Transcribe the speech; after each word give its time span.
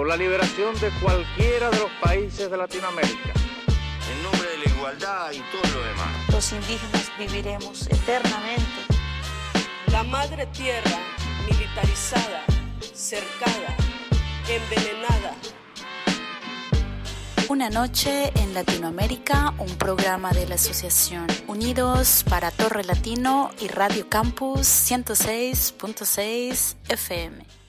por 0.00 0.08
la 0.08 0.16
liberación 0.16 0.74
de 0.80 0.88
cualquiera 1.02 1.68
de 1.68 1.76
los 1.76 1.90
países 2.00 2.50
de 2.50 2.56
Latinoamérica. 2.56 3.34
En 4.10 4.22
nombre 4.22 4.48
de 4.48 4.56
la 4.56 4.64
igualdad 4.74 5.30
y 5.30 5.40
todo 5.52 5.60
lo 5.74 5.84
demás. 5.86 6.08
Los 6.32 6.52
indígenas 6.52 7.12
viviremos 7.18 7.86
eternamente. 7.86 8.64
La 9.92 10.02
madre 10.02 10.46
tierra 10.46 10.98
militarizada, 11.46 12.46
cercada, 12.94 13.76
envenenada. 14.48 15.34
Una 17.50 17.68
noche 17.68 18.32
en 18.36 18.54
Latinoamérica, 18.54 19.52
un 19.58 19.76
programa 19.76 20.30
de 20.30 20.48
la 20.48 20.54
Asociación 20.54 21.26
Unidos 21.46 22.24
para 22.26 22.50
Torre 22.50 22.84
Latino 22.84 23.50
y 23.60 23.68
Radio 23.68 24.08
Campus 24.08 24.60
106.6 24.60 26.76
FM. 26.88 27.59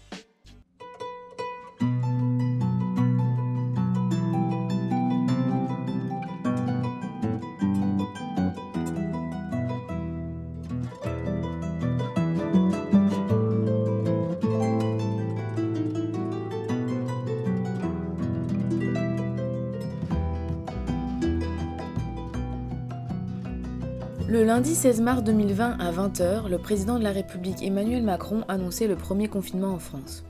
Le 24.41 24.47
lundi 24.47 24.73
16 24.73 25.01
mars 25.01 25.21
2020 25.21 25.77
à 25.79 25.91
20h, 25.91 26.49
le 26.49 26.57
président 26.57 26.97
de 26.97 27.03
la 27.03 27.11
République 27.11 27.61
Emmanuel 27.61 28.01
Macron 28.01 28.43
annonçait 28.47 28.87
le 28.87 28.95
premier 28.95 29.27
confinement 29.27 29.71
en 29.71 29.77
France. 29.77 30.23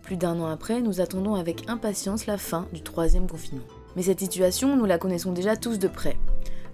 Plus 0.00 0.16
d'un 0.16 0.40
an 0.40 0.46
après, 0.46 0.80
nous 0.80 1.02
attendons 1.02 1.34
avec 1.34 1.68
impatience 1.68 2.24
la 2.24 2.38
fin 2.38 2.66
du 2.72 2.80
troisième 2.80 3.28
confinement. 3.28 3.66
Mais 3.94 4.04
cette 4.04 4.20
situation, 4.20 4.74
nous 4.74 4.86
la 4.86 4.96
connaissons 4.96 5.32
déjà 5.32 5.54
tous 5.54 5.78
de 5.78 5.86
près. 5.86 6.16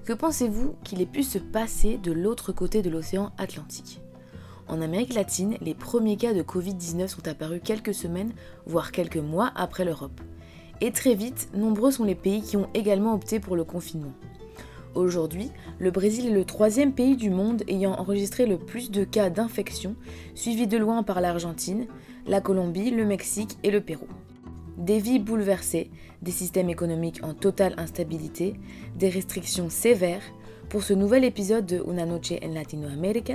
Que 0.04 0.12
pensez-vous 0.12 0.76
qu'il 0.84 1.00
ait 1.00 1.06
pu 1.06 1.24
se 1.24 1.38
passer 1.38 1.98
de 1.98 2.12
l'autre 2.12 2.52
côté 2.52 2.80
de 2.80 2.90
l'océan 2.90 3.32
Atlantique? 3.38 4.00
En 4.68 4.80
Amérique 4.80 5.14
latine, 5.14 5.56
les 5.62 5.74
premiers 5.74 6.16
cas 6.16 6.32
de 6.32 6.44
Covid-19 6.44 7.08
sont 7.08 7.26
apparus 7.26 7.60
quelques 7.64 7.92
semaines, 7.92 8.34
voire 8.66 8.92
quelques 8.92 9.16
mois 9.16 9.50
après 9.56 9.84
l'Europe. 9.84 10.20
Et 10.80 10.92
très 10.92 11.16
vite, 11.16 11.48
nombreux 11.54 11.90
sont 11.90 12.04
les 12.04 12.14
pays 12.14 12.42
qui 12.42 12.56
ont 12.56 12.68
également 12.72 13.14
opté 13.14 13.40
pour 13.40 13.56
le 13.56 13.64
confinement. 13.64 14.12
Aujourd'hui, 14.94 15.50
le 15.80 15.90
Brésil 15.90 16.28
est 16.28 16.34
le 16.34 16.44
troisième 16.44 16.92
pays 16.92 17.16
du 17.16 17.28
monde 17.28 17.64
ayant 17.66 17.94
enregistré 17.94 18.46
le 18.46 18.58
plus 18.58 18.92
de 18.92 19.02
cas 19.02 19.28
d'infection, 19.28 19.96
suivi 20.36 20.68
de 20.68 20.78
loin 20.78 21.02
par 21.02 21.20
l'Argentine, 21.20 21.86
la 22.28 22.40
Colombie, 22.40 22.90
le 22.90 23.04
Mexique 23.04 23.58
et 23.64 23.72
le 23.72 23.80
Pérou. 23.80 24.06
Des 24.78 25.00
vies 25.00 25.18
bouleversées, 25.18 25.90
des 26.22 26.30
systèmes 26.30 26.70
économiques 26.70 27.20
en 27.24 27.34
totale 27.34 27.74
instabilité, 27.76 28.54
des 28.96 29.08
restrictions 29.08 29.68
sévères. 29.68 30.22
Pour 30.68 30.84
ce 30.84 30.94
nouvel 30.94 31.24
épisode 31.24 31.66
de 31.66 31.82
Una 31.88 32.06
Noche 32.06 32.32
en 32.42 32.54
Latinoamérica, 32.54 33.34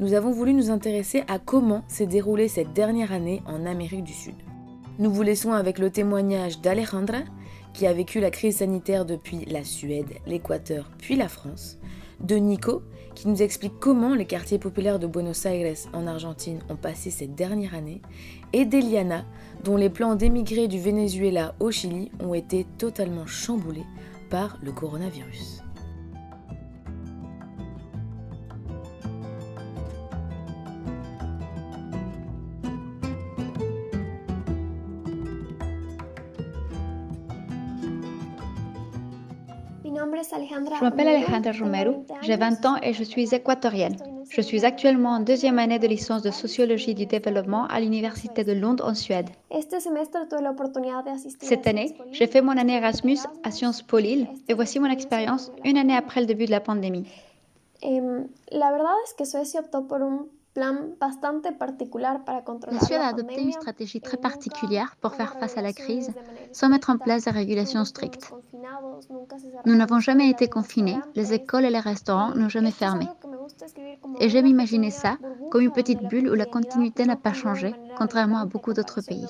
nous 0.00 0.12
avons 0.12 0.30
voulu 0.30 0.52
nous 0.52 0.70
intéresser 0.70 1.24
à 1.26 1.38
comment 1.38 1.84
s'est 1.88 2.06
déroulée 2.06 2.48
cette 2.48 2.74
dernière 2.74 3.12
année 3.12 3.42
en 3.46 3.64
Amérique 3.64 4.04
du 4.04 4.12
Sud. 4.12 4.36
Nous 4.98 5.10
vous 5.10 5.22
laissons 5.22 5.52
avec 5.52 5.78
le 5.78 5.90
témoignage 5.90 6.60
d'Alejandra, 6.60 7.20
qui 7.72 7.86
a 7.86 7.92
vécu 7.92 8.20
la 8.20 8.30
crise 8.30 8.58
sanitaire 8.58 9.04
depuis 9.04 9.44
la 9.46 9.64
Suède, 9.64 10.14
l'Équateur, 10.26 10.90
puis 10.98 11.16
la 11.16 11.28
France, 11.28 11.78
de 12.20 12.36
Nico, 12.36 12.82
qui 13.14 13.28
nous 13.28 13.42
explique 13.42 13.78
comment 13.80 14.14
les 14.14 14.26
quartiers 14.26 14.58
populaires 14.58 14.98
de 14.98 15.06
Buenos 15.06 15.44
Aires 15.44 15.74
en 15.92 16.06
Argentine 16.06 16.60
ont 16.68 16.76
passé 16.76 17.10
cette 17.10 17.34
dernière 17.34 17.74
année, 17.74 18.00
et 18.52 18.64
d'Eliana, 18.64 19.24
dont 19.64 19.76
les 19.76 19.90
plans 19.90 20.14
d'émigrer 20.14 20.68
du 20.68 20.80
Venezuela 20.80 21.54
au 21.60 21.70
Chili 21.70 22.10
ont 22.20 22.34
été 22.34 22.66
totalement 22.78 23.26
chamboulés 23.26 23.86
par 24.30 24.58
le 24.62 24.72
coronavirus. 24.72 25.62
Je 40.38 40.84
m'appelle 40.84 41.08
Alejandra 41.08 41.52
Romero, 41.52 42.04
j'ai 42.22 42.36
20 42.36 42.66
ans 42.66 42.76
et 42.82 42.92
je 42.92 43.02
suis 43.02 43.34
équatorienne. 43.34 43.96
Je 44.30 44.40
suis 44.40 44.64
actuellement 44.64 45.10
en 45.10 45.20
deuxième 45.20 45.58
année 45.58 45.78
de 45.78 45.86
licence 45.86 46.22
de 46.22 46.30
sociologie 46.30 46.94
du 46.94 47.06
développement 47.06 47.66
à 47.66 47.80
l'Université 47.80 48.44
de 48.44 48.52
Londres 48.52 48.84
en 48.86 48.94
Suède. 48.94 49.28
Cette 51.40 51.66
année, 51.66 51.94
j'ai 52.12 52.26
fait 52.26 52.42
mon 52.42 52.56
année 52.56 52.76
Erasmus 52.76 53.18
à 53.42 53.50
Sciences 53.50 53.82
Po 53.82 53.98
Lille 53.98 54.26
et 54.48 54.54
voici 54.54 54.78
mon 54.78 54.90
expérience 54.90 55.50
une 55.64 55.78
année 55.78 55.96
après 55.96 56.20
le 56.20 56.26
début 56.26 56.46
de 56.46 56.50
la 56.50 56.60
pandémie. 56.60 57.06
La 57.82 58.70
verdad 58.72 58.94
es 59.04 59.14
que 59.16 59.24
Suecia 59.24 59.60
optó 59.60 59.86
por 59.86 60.02
un 60.02 60.26
la 60.56 60.72
Suède 62.80 63.00
a 63.00 63.08
adopté 63.08 63.42
une 63.42 63.52
stratégie 63.52 64.00
très 64.00 64.16
particulière 64.16 64.96
pour 65.00 65.14
faire 65.14 65.38
face 65.38 65.56
à 65.56 65.62
la 65.62 65.72
crise 65.72 66.10
sans 66.52 66.68
mettre 66.68 66.90
en 66.90 66.98
place 66.98 67.24
des 67.24 67.30
régulations 67.30 67.84
strictes. 67.84 68.32
Nous 69.66 69.76
n'avons 69.76 70.00
jamais 70.00 70.28
été 70.30 70.48
confinés, 70.48 70.98
les 71.14 71.32
écoles 71.32 71.64
et 71.64 71.70
les 71.70 71.78
restaurants 71.78 72.34
n'ont 72.34 72.48
jamais 72.48 72.72
fermé. 72.72 73.06
Et 74.20 74.28
j'aime 74.28 74.46
imaginer 74.46 74.90
ça 74.90 75.18
comme 75.50 75.62
une 75.62 75.72
petite 75.72 76.02
bulle 76.02 76.28
où 76.30 76.34
la 76.34 76.46
continuité 76.46 77.04
n'a 77.04 77.16
pas 77.16 77.32
changé, 77.32 77.74
contrairement 77.96 78.38
à 78.38 78.46
beaucoup 78.46 78.72
d'autres 78.72 79.00
pays. 79.00 79.26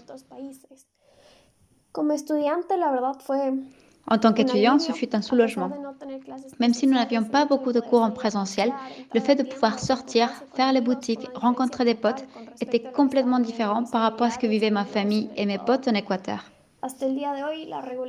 En 4.10 4.18
tant 4.18 4.32
qu'étudiant, 4.32 4.78
ce 4.78 4.92
fut 4.92 5.14
un 5.14 5.22
soulagement. 5.22 5.70
Même 6.58 6.72
si 6.72 6.86
nous 6.86 6.94
n'avions 6.94 7.24
pas 7.24 7.44
beaucoup 7.44 7.72
de 7.72 7.80
cours 7.80 8.02
en 8.02 8.10
présentiel, 8.10 8.72
le 9.14 9.20
fait 9.20 9.34
de 9.34 9.42
pouvoir 9.42 9.78
sortir, 9.78 10.30
faire 10.54 10.72
les 10.72 10.80
boutiques, 10.80 11.28
rencontrer 11.34 11.84
des 11.84 11.94
potes 11.94 12.24
était 12.60 12.80
complètement 12.80 13.38
différent 13.38 13.84
par 13.84 14.02
rapport 14.02 14.28
à 14.28 14.30
ce 14.30 14.38
que 14.38 14.46
vivaient 14.46 14.70
ma 14.70 14.84
famille 14.84 15.28
et 15.36 15.46
mes 15.46 15.58
potes 15.58 15.88
en 15.88 15.94
Équateur. 15.94 16.44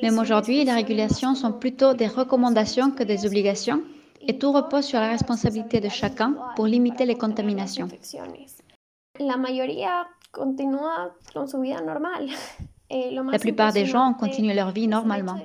Même 0.01 0.19
aujourd'hui, 0.19 0.63
les 0.63 0.71
régulations 0.71 1.35
sont 1.35 1.51
plutôt 1.51 1.93
des 1.93 2.07
recommandations 2.07 2.91
que 2.91 3.03
des 3.03 3.25
obligations 3.25 3.81
et 4.21 4.37
tout 4.37 4.51
repose 4.51 4.85
sur 4.85 4.99
la 4.99 5.09
responsabilité 5.09 5.79
de 5.79 5.89
chacun 5.89 6.35
pour 6.55 6.67
limiter 6.67 7.05
les 7.05 7.15
contaminations. 7.15 7.87
La 9.19 9.37
mayoría 9.37 10.07
continúa 10.31 11.13
con 11.33 11.47
su 11.47 11.59
vida 11.59 11.81
normal. 11.81 12.29
La 12.91 13.37
plupart 13.37 13.71
des 13.71 13.85
gens 13.85 14.13
continuent 14.13 14.55
leur 14.55 14.71
vie 14.71 14.87
normalement. 14.87 15.37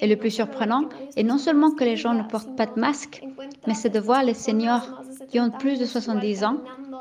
Et 0.00 0.06
le 0.06 0.16
plus 0.16 0.30
surprenant 0.30 0.88
est 1.16 1.22
non 1.22 1.38
seulement 1.38 1.70
que 1.70 1.84
les 1.84 1.96
gens 1.96 2.14
ne 2.14 2.24
portent 2.24 2.56
pas 2.56 2.66
de 2.66 2.78
masque, 2.78 3.22
mais 3.66 3.74
c'est 3.74 3.90
de 3.90 4.00
voir 4.00 4.24
les 4.24 4.34
seniors 4.34 5.02
qui 5.28 5.38
ont 5.38 5.50
plus 5.50 5.78
de 5.78 5.84
70 5.84 6.44
ans 6.44 6.56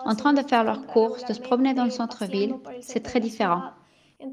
en 0.06 0.16
train 0.16 0.34
de 0.34 0.42
faire 0.42 0.64
leurs 0.64 0.86
courses, 0.86 1.26
de 1.26 1.34
se 1.34 1.42
promener 1.42 1.74
dans 1.74 1.86
le 1.86 1.90
centre-ville. 1.90 2.56
C'est 2.82 3.02
très 3.02 3.20
différent. 3.20 3.62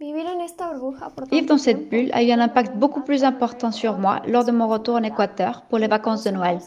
Vivre 0.00 1.46
dans 1.46 1.56
cette 1.58 1.88
bulle 1.88 2.10
a 2.12 2.22
eu 2.22 2.30
un 2.32 2.40
impact 2.40 2.76
beaucoup 2.76 3.02
plus 3.02 3.22
important 3.22 3.70
sur 3.70 3.96
moi 3.96 4.20
lors 4.26 4.44
de 4.44 4.50
mon 4.50 4.66
retour 4.66 4.96
en 4.96 5.02
Équateur 5.02 5.62
pour 5.68 5.78
les 5.78 5.86
vacances 5.86 6.24
de 6.24 6.30
Noël, 6.30 6.58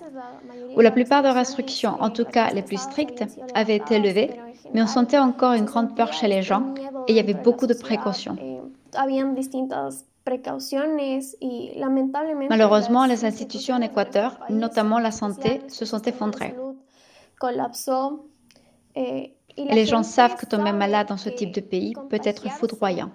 où 0.78 0.82
la 0.82 0.92
plupart 0.92 1.24
des 1.24 1.32
restrictions, 1.32 1.96
en 2.00 2.12
tout 2.12 2.24
cas 2.24 2.52
les 2.52 2.62
plus 2.62 2.78
strictes, 2.78 3.24
avaient 3.56 3.78
été 3.78 4.00
levées, 4.00 4.30
mais 4.74 4.84
on 4.84 4.88
sentait 4.88 5.18
encore 5.18 5.54
une 5.54 5.66
grande 5.66 5.96
peur 5.96 6.14
chez 6.14 6.28
les 6.28 6.44
gens 6.44 6.74
et 7.08 7.14
il 7.14 7.16
y 7.16 7.20
avait 7.20 7.34
beaucoup 7.34 7.66
de 7.66 7.74
précautions. 7.74 8.38
Malheureusement, 12.50 13.06
les 13.06 13.26
institutions 13.26 13.76
en 13.76 13.82
Équateur, 13.82 14.40
notamment 14.50 15.00
la 15.00 15.12
santé, 15.12 15.62
se 15.68 15.86
sont 15.86 16.02
effondrées. 16.04 16.54
Les 19.58 19.86
gens 19.86 20.04
savent 20.04 20.36
que 20.36 20.46
tomber 20.46 20.74
malade 20.74 21.08
dans 21.08 21.18
ce 21.18 21.30
type 21.30 21.54
de 21.54 21.62
pays 21.62 21.96
peut 22.10 22.20
être 22.24 22.52
foudroyant. 22.52 23.10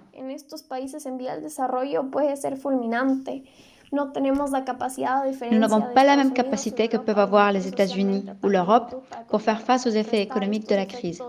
Nous 3.93 5.59
n'avons 5.59 5.81
pas 5.93 6.03
la 6.03 6.15
même 6.15 6.33
capacité 6.33 6.87
que 6.87 6.97
peuvent 6.97 7.19
avoir 7.19 7.51
les 7.51 7.67
États-Unis 7.67 8.25
ou 8.43 8.47
l'Europe 8.47 8.95
pour 9.29 9.41
faire 9.41 9.61
face 9.61 9.85
aux 9.85 9.91
effets 9.91 10.21
économiques 10.21 10.67
de 10.67 10.75
la 10.75 10.85
crise. 10.85 11.21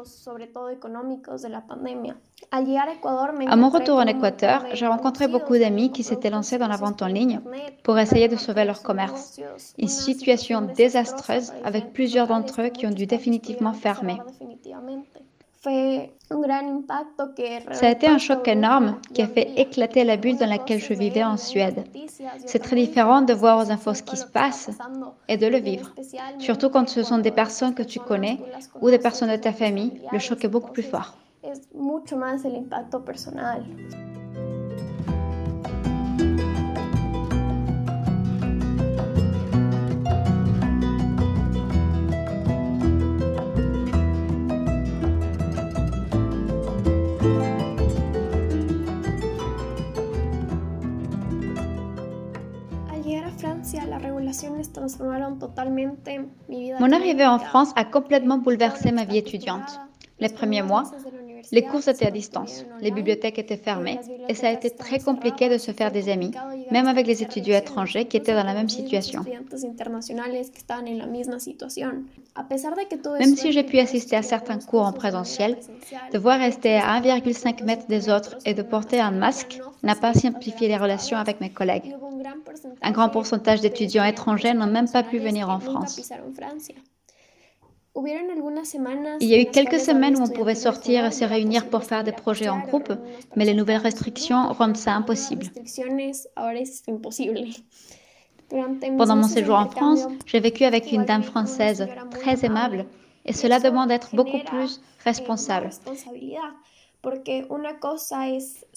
À 3.46 3.56
mon 3.56 3.68
retour 3.68 3.98
en 3.98 4.06
Équateur, 4.06 4.64
j'ai 4.72 4.86
rencontré 4.86 5.28
beaucoup 5.28 5.58
d'amis 5.58 5.92
qui 5.92 6.02
s'étaient 6.02 6.30
lancés 6.30 6.58
dans 6.58 6.68
la 6.68 6.76
vente 6.76 7.02
en 7.02 7.06
ligne 7.06 7.40
pour 7.82 7.98
essayer 7.98 8.28
de 8.28 8.36
sauver 8.36 8.64
leur 8.64 8.82
commerce. 8.82 9.40
Une 9.78 9.88
situation 9.88 10.62
désastreuse 10.62 11.52
avec 11.64 11.92
plusieurs 11.92 12.28
d'entre 12.28 12.62
eux 12.62 12.68
qui 12.68 12.86
ont 12.86 12.90
dû 12.90 13.06
définitivement 13.06 13.74
fermer. 13.74 14.18
Ça 17.72 17.86
a 17.86 17.90
été 17.90 18.06
un 18.06 18.18
choc 18.18 18.46
énorme 18.48 19.00
qui 19.14 19.22
a 19.22 19.26
fait 19.26 19.52
éclater 19.56 20.04
la 20.04 20.16
bulle 20.16 20.36
dans 20.36 20.48
laquelle 20.48 20.80
je 20.80 20.92
vivais 20.92 21.24
en 21.24 21.36
Suède. 21.36 21.84
C'est 22.46 22.58
très 22.58 22.76
différent 22.76 23.22
de 23.22 23.32
voir 23.32 23.58
aux 23.58 23.70
infos 23.70 23.94
ce 23.94 24.02
qui 24.02 24.16
se 24.16 24.26
passe 24.26 24.70
et 25.28 25.36
de 25.36 25.46
le 25.46 25.58
vivre. 25.58 25.92
Surtout 26.38 26.68
quand 26.70 26.88
ce 26.88 27.02
sont 27.02 27.18
des 27.18 27.30
personnes 27.30 27.74
que 27.74 27.82
tu 27.82 27.98
connais 27.98 28.38
ou 28.80 28.90
des 28.90 28.98
personnes 28.98 29.30
de 29.30 29.36
ta 29.36 29.52
famille, 29.52 30.00
le 30.12 30.18
choc 30.18 30.44
est 30.44 30.48
beaucoup 30.48 30.72
plus 30.72 30.82
fort. 30.82 31.14
Mon 56.80 56.92
arrivée 56.92 57.26
en 57.26 57.38
France 57.38 57.72
a 57.76 57.84
complètement 57.84 58.38
bouleversé 58.38 58.92
ma 58.92 59.04
vie 59.04 59.18
étudiante. 59.18 59.80
Les 60.20 60.28
premiers 60.28 60.62
mois, 60.62 60.84
les 61.52 61.62
cours 61.62 61.86
étaient 61.88 62.06
à 62.06 62.10
distance, 62.10 62.64
les 62.80 62.90
bibliothèques 62.90 63.38
étaient 63.38 63.56
fermées 63.56 63.98
et 64.28 64.34
ça 64.34 64.48
a 64.48 64.52
été 64.52 64.70
très 64.70 64.98
compliqué 64.98 65.48
de 65.48 65.58
se 65.58 65.72
faire 65.72 65.90
des 65.90 66.08
amis, 66.08 66.30
même 66.70 66.86
avec 66.86 67.06
les 67.06 67.22
étudiants 67.22 67.58
étrangers 67.58 68.06
qui 68.06 68.16
étaient 68.16 68.34
dans 68.34 68.44
la 68.44 68.54
même 68.54 68.68
situation. 68.68 69.24
Même 73.18 73.36
si 73.36 73.52
j'ai 73.52 73.64
pu 73.64 73.78
assister 73.78 74.16
à 74.16 74.22
certains 74.22 74.58
cours 74.58 74.82
en 74.82 74.92
présentiel, 74.92 75.58
devoir 76.12 76.38
rester 76.38 76.76
à 76.76 77.00
1,5 77.00 77.64
mètre 77.64 77.86
des 77.88 78.08
autres 78.08 78.36
et 78.46 78.54
de 78.54 78.62
porter 78.62 79.00
un 79.00 79.10
masque 79.10 79.60
n'a 79.84 79.94
pas 79.94 80.14
simplifié 80.14 80.66
les 80.68 80.76
relations 80.76 81.18
avec 81.18 81.40
mes 81.40 81.50
collègues. 81.50 81.94
Un 82.82 82.90
grand 82.90 83.10
pourcentage 83.10 83.60
d'étudiants 83.60 84.04
étrangers 84.04 84.54
n'ont 84.54 84.66
même 84.66 84.90
pas 84.90 85.02
pu 85.02 85.18
venir 85.18 85.48
en 85.50 85.60
France. 85.60 86.00
Il 89.20 89.28
y 89.28 89.34
a 89.34 89.40
eu 89.40 89.46
quelques 89.46 89.78
semaines 89.78 90.16
où 90.16 90.22
on 90.22 90.28
pouvait 90.28 90.56
sortir 90.56 91.04
et 91.04 91.12
se 91.12 91.24
réunir 91.24 91.68
pour 91.70 91.84
faire 91.84 92.02
des 92.02 92.12
projets 92.12 92.48
en 92.48 92.58
groupe, 92.58 92.92
mais 93.36 93.44
les 93.44 93.54
nouvelles 93.54 93.82
restrictions 93.82 94.48
rendent 94.48 94.76
ça 94.76 94.94
impossible. 94.94 95.46
Pendant 98.98 99.16
mon 99.16 99.28
séjour 99.28 99.56
en 99.56 99.68
France, 99.68 100.06
j'ai 100.26 100.40
vécu 100.40 100.64
avec 100.64 100.90
une 100.90 101.04
dame 101.04 101.22
française 101.22 101.86
très 102.10 102.44
aimable 102.44 102.86
et 103.24 103.32
cela 103.32 103.60
demande 103.60 103.88
d'être 103.88 104.14
beaucoup 104.14 104.42
plus 104.44 104.80
responsable. 105.04 105.70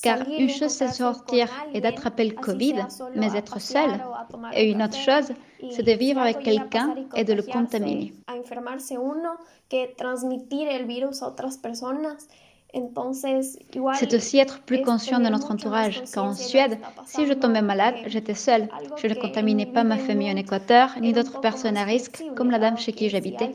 Car 0.03 0.19
une 0.27 0.49
chose 0.49 0.71
c'est 0.71 0.89
sortir 0.89 1.47
et 1.73 1.81
d'attraper 1.81 2.25
le 2.25 2.35
Covid, 2.35 2.75
mais 3.15 3.35
être 3.35 3.59
seul. 3.59 3.91
Et 4.53 4.69
une 4.69 4.83
autre 4.83 4.97
chose, 4.97 5.31
c'est 5.71 5.83
de 5.83 5.91
vivre 5.93 6.21
avec 6.21 6.39
quelqu'un 6.39 6.95
et 7.15 7.23
de 7.23 7.33
le 7.33 7.43
contaminer. 7.43 8.13
C'est 13.93 14.13
aussi 14.13 14.37
être 14.37 14.61
plus 14.61 14.81
conscient 14.81 15.19
de 15.19 15.29
notre 15.29 15.51
entourage, 15.51 16.03
car 16.13 16.25
en 16.25 16.33
Suède, 16.33 16.77
si 17.05 17.25
je 17.25 17.33
tombais 17.33 17.61
malade, 17.61 17.95
j'étais 18.07 18.33
seule. 18.33 18.67
Je 18.97 19.07
ne 19.07 19.13
contaminais 19.13 19.65
pas 19.65 19.83
ma 19.83 19.97
famille 19.97 20.31
en 20.31 20.35
Équateur, 20.35 20.89
ni 20.99 21.13
d'autres 21.13 21.39
personnes 21.39 21.77
à 21.77 21.85
risque, 21.85 22.23
comme 22.35 22.51
la 22.51 22.59
dame 22.59 22.77
chez 22.77 22.91
qui 22.93 23.09
j'habitais 23.09 23.51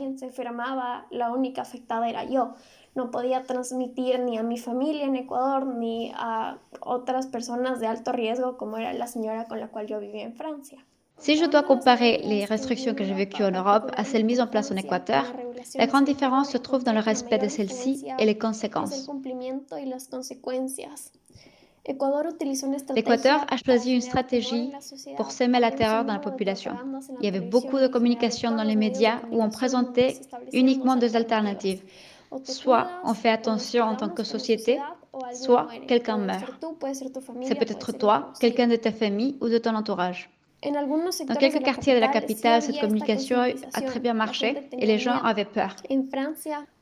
no 2.95 3.11
podía 3.11 3.45
transmitir 3.45 4.21
ni 4.21 4.39
a 4.39 4.43
mi 4.43 4.59
familia 4.59 5.05
en 5.07 5.17
Ecuador 5.17 5.67
ni 5.67 6.13
a 6.15 6.59
otras 6.81 7.27
personas 7.27 7.81
de 7.81 7.87
alto 7.87 8.13
riesgo 8.13 8.57
como 8.57 8.77
era 8.77 8.93
la 8.93 9.07
señora 9.07 9.47
con 9.47 9.61
la 9.61 9.69
cual 9.69 9.87
yo 9.87 9.99
vivía 10.01 10.25
en 10.25 10.35
Francia. 10.35 10.85
Si 11.19 11.37
je 11.37 11.47
dois 11.47 11.63
comparer 11.63 12.21
les 12.25 12.49
restrictions 12.49 12.95
que 12.97 13.05
j'ai 13.05 13.15
vécues 13.15 13.45
en 13.45 13.53
Europe 13.53 13.93
à 13.97 14.05
celles 14.05 14.25
mises 14.25 14.41
en 14.41 14.49
place 14.49 14.73
en 14.73 14.77
Équateur, 14.77 15.25
la 15.77 15.87
grande 15.87 16.05
différence 16.05 16.51
se 16.51 16.59
trouve 16.59 16.83
dans 16.83 16.93
le 16.93 17.01
respect 17.01 17.39
de 17.39 17.49
celles-ci 17.49 18.05
et 18.19 18.25
les 18.25 18.37
conséquences. 18.37 19.09
L'Équateur 22.95 23.45
a 23.49 23.57
choisi 23.57 23.93
une 23.93 24.01
stratégie 24.01 24.73
pour 25.17 25.31
semer 25.33 25.61
la 25.61 25.71
terreur 25.71 26.05
dans 26.05 26.13
la 26.13 26.21
population. 26.21 26.73
Il 27.21 27.25
y 27.25 27.29
avait 27.29 27.41
beaucoup 27.41 27.79
de 27.79 27.89
communication 27.89 28.53
dans 28.53 28.63
les 28.63 28.77
médias 28.77 29.21
où 29.31 29.43
on 29.43 29.51
présentait 29.51 30.17
uniquement 30.53 30.97
deux 30.97 31.17
alternatives. 31.17 31.83
Soit 32.45 32.89
on 33.05 33.15
fait 33.15 33.31
attention 33.31 33.85
en 33.85 33.97
tant 33.97 34.09
que 34.09 34.25
société, 34.25 34.79
soit 35.35 35.69
quelqu'un 35.87 36.19
meurt. 36.19 36.65
C'est 37.43 37.55
peut-être 37.55 37.93
toi, 37.93 38.33
quelqu'un 38.41 38.69
de 38.69 38.77
ta 38.77 38.93
famille 38.93 39.37
ou 39.41 39.49
de 39.49 39.59
ton 39.59 39.75
entourage. 39.75 40.31
Dans 40.65 41.35
quelques 41.35 41.63
quartiers 41.65 41.95
de 41.95 41.99
la 41.99 42.09
capitale, 42.09 42.63
cette 42.63 42.81
communication 42.81 43.39
a 43.41 43.81
très 43.81 43.99
bien 43.99 44.15
marché 44.15 44.57
et 44.73 44.87
les 44.87 44.99
gens 44.99 45.19
avaient 45.23 45.45
peur. 45.45 45.75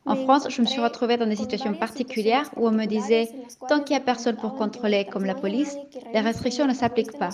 En 0.07 0.17
France, 0.17 0.47
je 0.51 0.61
me 0.61 0.67
suis 0.67 0.81
retrouvée 0.81 1.17
dans 1.17 1.27
des 1.27 1.37
situations 1.37 1.73
particulières 1.73 2.51
où 2.57 2.69
on 2.69 2.73
me 2.73 2.85
disait, 2.85 3.31
tant 3.69 3.81
qu'il 3.81 3.97
n'y 3.97 4.03
a 4.03 4.05
personne 4.05 4.37
pour 4.37 4.55
contrôler 4.55 5.07
comme 5.07 5.25
la 5.25 5.35
police, 5.35 5.77
les 6.13 6.21
restrictions 6.21 6.67
ne 6.67 6.75
s'appliquent 6.75 7.19
pas. 7.19 7.31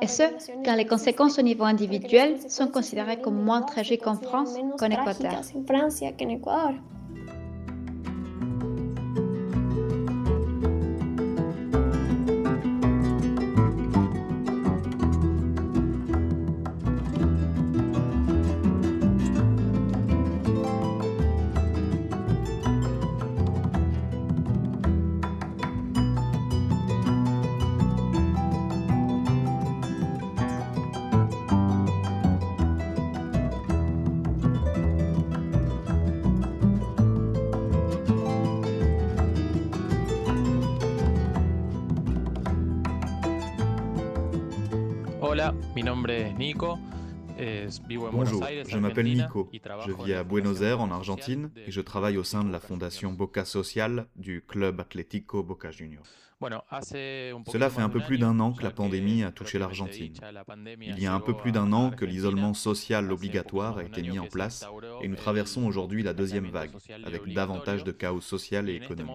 Et 0.00 0.06
ce, 0.06 0.22
car 0.64 0.76
les 0.76 0.86
conséquences 0.86 1.38
au 1.38 1.42
niveau 1.42 1.64
individuel 1.64 2.38
sont 2.48 2.68
considérées 2.68 3.20
comme 3.20 3.42
moins 3.42 3.62
tragiques 3.62 4.06
en 4.06 4.16
France 4.16 4.54
qu'en 4.78 4.86
Équateur. 4.86 5.42
Bonjour, 48.12 48.46
je 48.68 48.78
m'appelle 48.78 49.06
Nico. 49.06 49.50
Je 49.52 50.04
vis 50.04 50.12
à 50.14 50.22
Buenos 50.22 50.62
Aires 50.62 50.80
en 50.80 50.90
Argentine 50.92 51.50
et 51.66 51.72
je 51.72 51.80
travaille 51.80 52.16
au 52.16 52.22
sein 52.22 52.44
de 52.44 52.52
la 52.52 52.60
fondation 52.60 53.12
Boca 53.12 53.44
Social 53.44 54.06
du 54.14 54.44
club 54.46 54.80
Atlético 54.80 55.42
Boca 55.42 55.72
Juniors. 55.72 56.06
Cela 56.40 57.70
fait 57.70 57.80
un 57.80 57.88
peu 57.88 58.00
plus 58.00 58.18
d'un 58.18 58.38
an 58.38 58.52
que 58.52 58.62
la 58.62 58.70
pandémie 58.70 59.24
a 59.24 59.32
touché 59.32 59.58
l'Argentine. 59.58 60.14
Il 60.80 61.00
y 61.00 61.06
a 61.06 61.12
un 61.12 61.20
peu 61.20 61.36
plus 61.36 61.52
d'un 61.52 61.72
an 61.72 61.90
que 61.90 62.04
l'isolement 62.04 62.54
social 62.54 63.10
obligatoire 63.10 63.78
a 63.78 63.84
été 63.84 64.02
mis 64.02 64.18
en 64.18 64.26
place 64.26 64.64
et 65.02 65.08
nous 65.08 65.16
traversons 65.16 65.66
aujourd'hui 65.66 66.02
la 66.02 66.14
deuxième 66.14 66.48
vague, 66.48 66.70
avec 67.04 67.32
davantage 67.32 67.82
de 67.84 67.92
chaos 67.92 68.20
social 68.20 68.68
et 68.68 68.76
économique. 68.76 69.12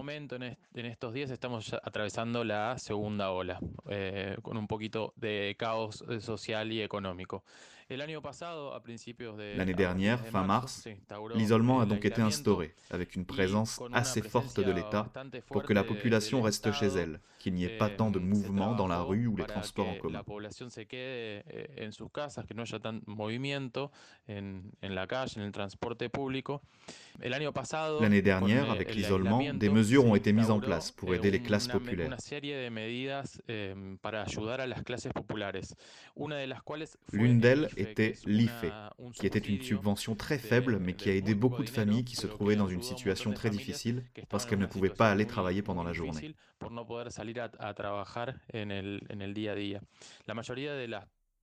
L'année 9.56 9.74
dernière, 9.74 10.24
fin 10.26 10.42
mars, 10.42 10.88
l'isolement 11.34 11.80
a 11.80 11.86
donc 11.86 12.04
été 12.04 12.22
instauré, 12.22 12.74
avec 12.90 13.14
une 13.14 13.26
présence 13.26 13.82
assez 13.92 14.22
forte 14.22 14.58
de 14.58 14.72
l'État 14.72 15.10
pour 15.48 15.62
que 15.62 15.72
la 15.72 15.84
population 15.84 16.40
reste 16.40 16.72
chez 16.72 16.86
elle, 16.86 17.13
qu'il 17.38 17.54
n'y 17.54 17.64
ait 17.64 17.76
pas 17.76 17.90
tant 17.90 18.10
de 18.10 18.18
mouvements 18.18 18.74
dans 18.74 18.86
la 18.86 19.02
rue 19.02 19.26
ou 19.26 19.36
les 19.36 19.44
transports 19.44 19.88
en 19.88 19.94
commun. 19.96 20.22
L'année 28.00 28.22
dernière, 28.22 28.70
avec 28.70 28.94
l'isolement, 28.94 29.52
des 29.54 29.68
mesures 29.68 30.04
ont 30.06 30.14
été 30.14 30.32
mises 30.32 30.50
en 30.50 30.60
place 30.60 30.90
pour 30.90 31.14
aider 31.14 31.30
les 31.30 31.42
classes 31.42 31.68
populaires. 31.68 32.16
L'une 37.12 37.40
d'elles 37.40 37.68
était 37.76 38.14
l'IFE, 38.26 38.64
qui 39.14 39.26
était 39.26 39.38
une 39.38 39.60
subvention 39.62 40.14
très 40.14 40.38
faible 40.38 40.78
mais 40.80 40.94
qui 40.94 41.10
a 41.10 41.14
aidé 41.14 41.34
beaucoup 41.34 41.62
de 41.62 41.70
familles 41.70 42.04
qui 42.04 42.16
se 42.16 42.26
trouvaient 42.26 42.56
dans 42.56 42.68
une 42.68 42.82
situation 42.82 43.32
très 43.32 43.50
difficile 43.50 44.02
parce 44.28 44.46
qu'elles 44.46 44.58
ne 44.58 44.66
pouvaient 44.66 44.88
pas 44.90 45.10
aller 45.10 45.26
travailler 45.26 45.62
pendant 45.62 45.82
la 45.82 45.92
journée. 45.92 46.34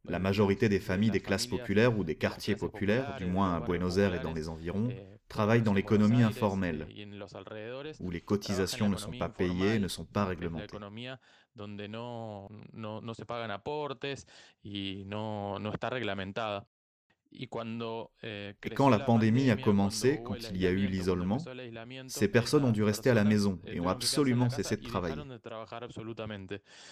La 0.06 0.18
majorité 0.20 0.68
des 0.68 0.80
familles 0.80 1.12
des 1.12 1.20
classes 1.22 1.46
populaires 1.46 1.96
ou 1.98 2.03
des 2.03 2.15
quartiers 2.15 2.56
populaires, 2.56 3.15
du 3.18 3.25
moins 3.25 3.56
à 3.56 3.60
Buenos 3.60 3.98
Aires 3.98 4.15
et 4.15 4.20
dans 4.20 4.34
les 4.34 4.50
environs, 4.50 4.89
travaillent 5.27 5.62
dans 5.62 5.74
l'économie 5.74 6.24
informelle, 6.24 6.88
où 8.00 8.10
les 8.10 8.22
cotisations 8.22 8.89
ne 8.89 8.98
sont 8.98 9.12
pas 9.12 9.30
payées, 9.30 9.80
ne 9.80 9.88
sont 9.88 10.06
pas 10.06 10.25
réglementées. 10.25 10.77
Et 17.34 17.48
quand 17.48 18.90
la 18.90 19.00
pandémie 19.00 19.50
a 19.52 19.56
commencé, 19.56 20.22
quand 20.24 20.36
il 20.52 20.58
y 20.58 20.68
a 20.68 20.72
eu 20.72 20.88
l'isolement, 20.88 21.38
ces 22.08 22.28
personnes 22.28 22.66
ont 22.66 22.72
dû 22.72 22.84
rester 22.84 23.10
à 23.10 23.14
la 23.14 23.24
maison 23.24 23.60
et 23.68 23.80
ont 23.80 23.88
absolument 23.88 24.50
cessé 24.50 24.78
de 24.78 24.84
travailler. 24.84 25.16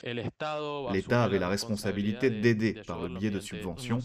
L'État 0.04 1.24
avait 1.24 1.40
la 1.40 1.50
responsabilité 1.50 2.30
d'aider 2.30 2.82
par 2.88 3.02
le 3.02 3.10
biais 3.10 3.32
de 3.32 3.40
subventions, 3.40 4.00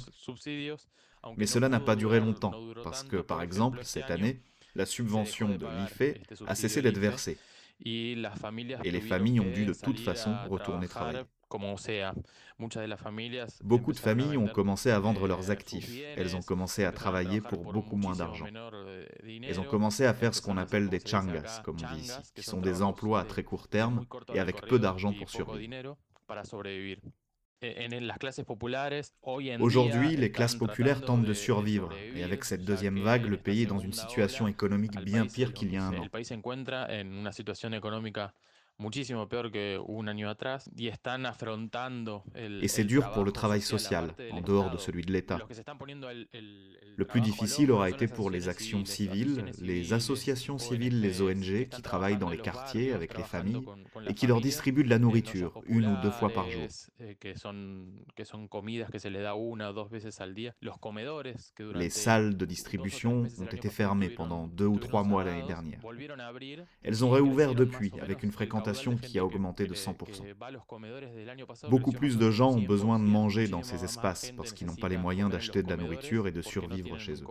mais 1.36 1.46
cela 1.46 1.68
n'a 1.68 1.80
pas 1.80 1.96
duré 1.96 2.20
longtemps, 2.20 2.54
parce 2.82 3.04
que, 3.04 3.16
par 3.16 3.40
exemple, 3.42 3.80
cette 3.82 4.10
année, 4.10 4.40
la 4.74 4.86
subvention 4.86 5.48
de 5.56 5.66
l'IFE 5.66 6.18
a 6.46 6.54
cessé 6.54 6.82
d'être 6.82 6.98
versée. 6.98 7.38
Et 7.84 8.14
les 8.90 9.00
familles 9.00 9.40
ont 9.40 9.50
dû 9.50 9.66
de 9.66 9.74
toute 9.74 10.00
façon 10.00 10.34
retourner 10.48 10.88
travailler. 10.88 11.22
Beaucoup 13.62 13.92
de 13.92 13.98
familles 13.98 14.36
ont 14.36 14.48
commencé 14.48 14.90
à 14.90 14.98
vendre 14.98 15.28
leurs 15.28 15.50
actifs. 15.50 15.92
Elles 16.16 16.36
ont 16.36 16.42
commencé 16.42 16.84
à 16.84 16.92
travailler 16.92 17.40
pour 17.40 17.62
beaucoup 17.72 17.96
moins 17.96 18.16
d'argent. 18.16 18.46
Elles 19.22 19.60
ont 19.60 19.64
commencé 19.64 20.04
à 20.04 20.14
faire 20.14 20.34
ce 20.34 20.42
qu'on 20.42 20.56
appelle 20.56 20.88
des 20.88 21.00
changas, 21.04 21.60
comme 21.62 21.76
on 21.82 21.94
dit 21.94 22.02
ici, 22.02 22.18
qui 22.34 22.42
sont 22.42 22.60
des 22.60 22.82
emplois 22.82 23.20
à 23.20 23.24
très 23.24 23.44
court 23.44 23.68
terme 23.68 24.04
et 24.32 24.40
avec 24.40 24.66
peu 24.66 24.78
d'argent 24.78 25.12
pour 25.12 25.30
survivre. 25.30 25.96
Aujourd'hui, 29.60 30.16
les 30.16 30.30
classes 30.30 30.54
populaires 30.54 31.00
tentent 31.02 31.24
de 31.24 31.32
survivre, 31.34 31.92
et 32.14 32.22
avec 32.22 32.44
cette 32.44 32.64
deuxième 32.64 33.00
vague, 33.00 33.26
le 33.26 33.36
pays 33.36 33.62
est 33.62 33.66
dans 33.66 33.78
une 33.78 33.92
situation 33.92 34.46
économique 34.48 34.98
bien 35.00 35.26
pire 35.26 35.52
qu'il 35.52 35.72
y 35.72 35.76
a 35.76 35.84
un 35.84 35.96
an. 35.96 36.08
Et 42.36 42.68
c'est 42.68 42.84
dur 42.84 43.10
pour 43.12 43.24
le 43.24 43.32
travail 43.32 43.60
social, 43.60 44.10
en 44.32 44.40
dehors 44.40 44.70
de 44.70 44.76
celui 44.76 45.04
de 45.04 45.12
l'État. 45.12 45.38
Le 46.96 47.04
plus 47.04 47.20
difficile 47.20 47.70
aura 47.70 47.90
été 47.90 48.06
pour 48.08 48.30
les 48.30 48.48
actions 48.48 48.84
civiles, 48.84 49.44
les 49.60 49.92
associations 49.92 50.58
civiles, 50.58 51.00
les 51.00 51.22
ONG 51.22 51.68
qui 51.68 51.82
travaillent 51.82 52.18
dans 52.18 52.30
les 52.30 52.38
quartiers 52.38 52.92
avec 52.92 53.16
les 53.16 53.22
familles 53.22 53.64
et 54.08 54.14
qui 54.14 54.26
leur 54.26 54.40
distribuent 54.40 54.84
de 54.84 54.90
la 54.90 54.98
nourriture 54.98 55.62
une 55.66 55.86
ou 55.86 55.96
deux 56.02 56.10
fois 56.10 56.30
par 56.30 56.50
jour. 56.50 56.66
Les 61.74 61.90
salles 61.90 62.36
de 62.36 62.44
distribution 62.44 63.26
ont 63.38 63.46
été 63.46 63.68
fermées 63.70 64.10
pendant 64.10 64.46
deux 64.48 64.66
ou 64.66 64.78
trois 64.78 65.04
mois 65.04 65.24
l'année 65.24 65.46
dernière. 65.46 65.80
Elles 66.82 67.04
ont 67.04 67.10
réouvert 67.10 67.54
depuis 67.54 67.92
avec 68.00 68.22
une 68.22 68.32
qui 69.00 69.18
a 69.18 69.24
augmenté 69.24 69.66
de 69.66 69.74
100%. 69.74 71.68
Beaucoup 71.68 71.92
plus 71.92 72.18
de 72.18 72.30
gens 72.30 72.52
ont 72.52 72.62
besoin 72.62 72.98
de 72.98 73.04
manger 73.04 73.48
dans 73.48 73.62
ces 73.62 73.84
espaces 73.84 74.32
parce 74.32 74.52
qu'ils 74.52 74.66
n'ont 74.66 74.76
pas 74.76 74.88
les 74.88 74.96
moyens 74.96 75.30
d'acheter 75.30 75.62
de 75.62 75.70
la 75.70 75.76
nourriture 75.76 76.26
et 76.26 76.32
de 76.32 76.42
survivre 76.42 76.98
chez 76.98 77.14
eux. 77.14 77.26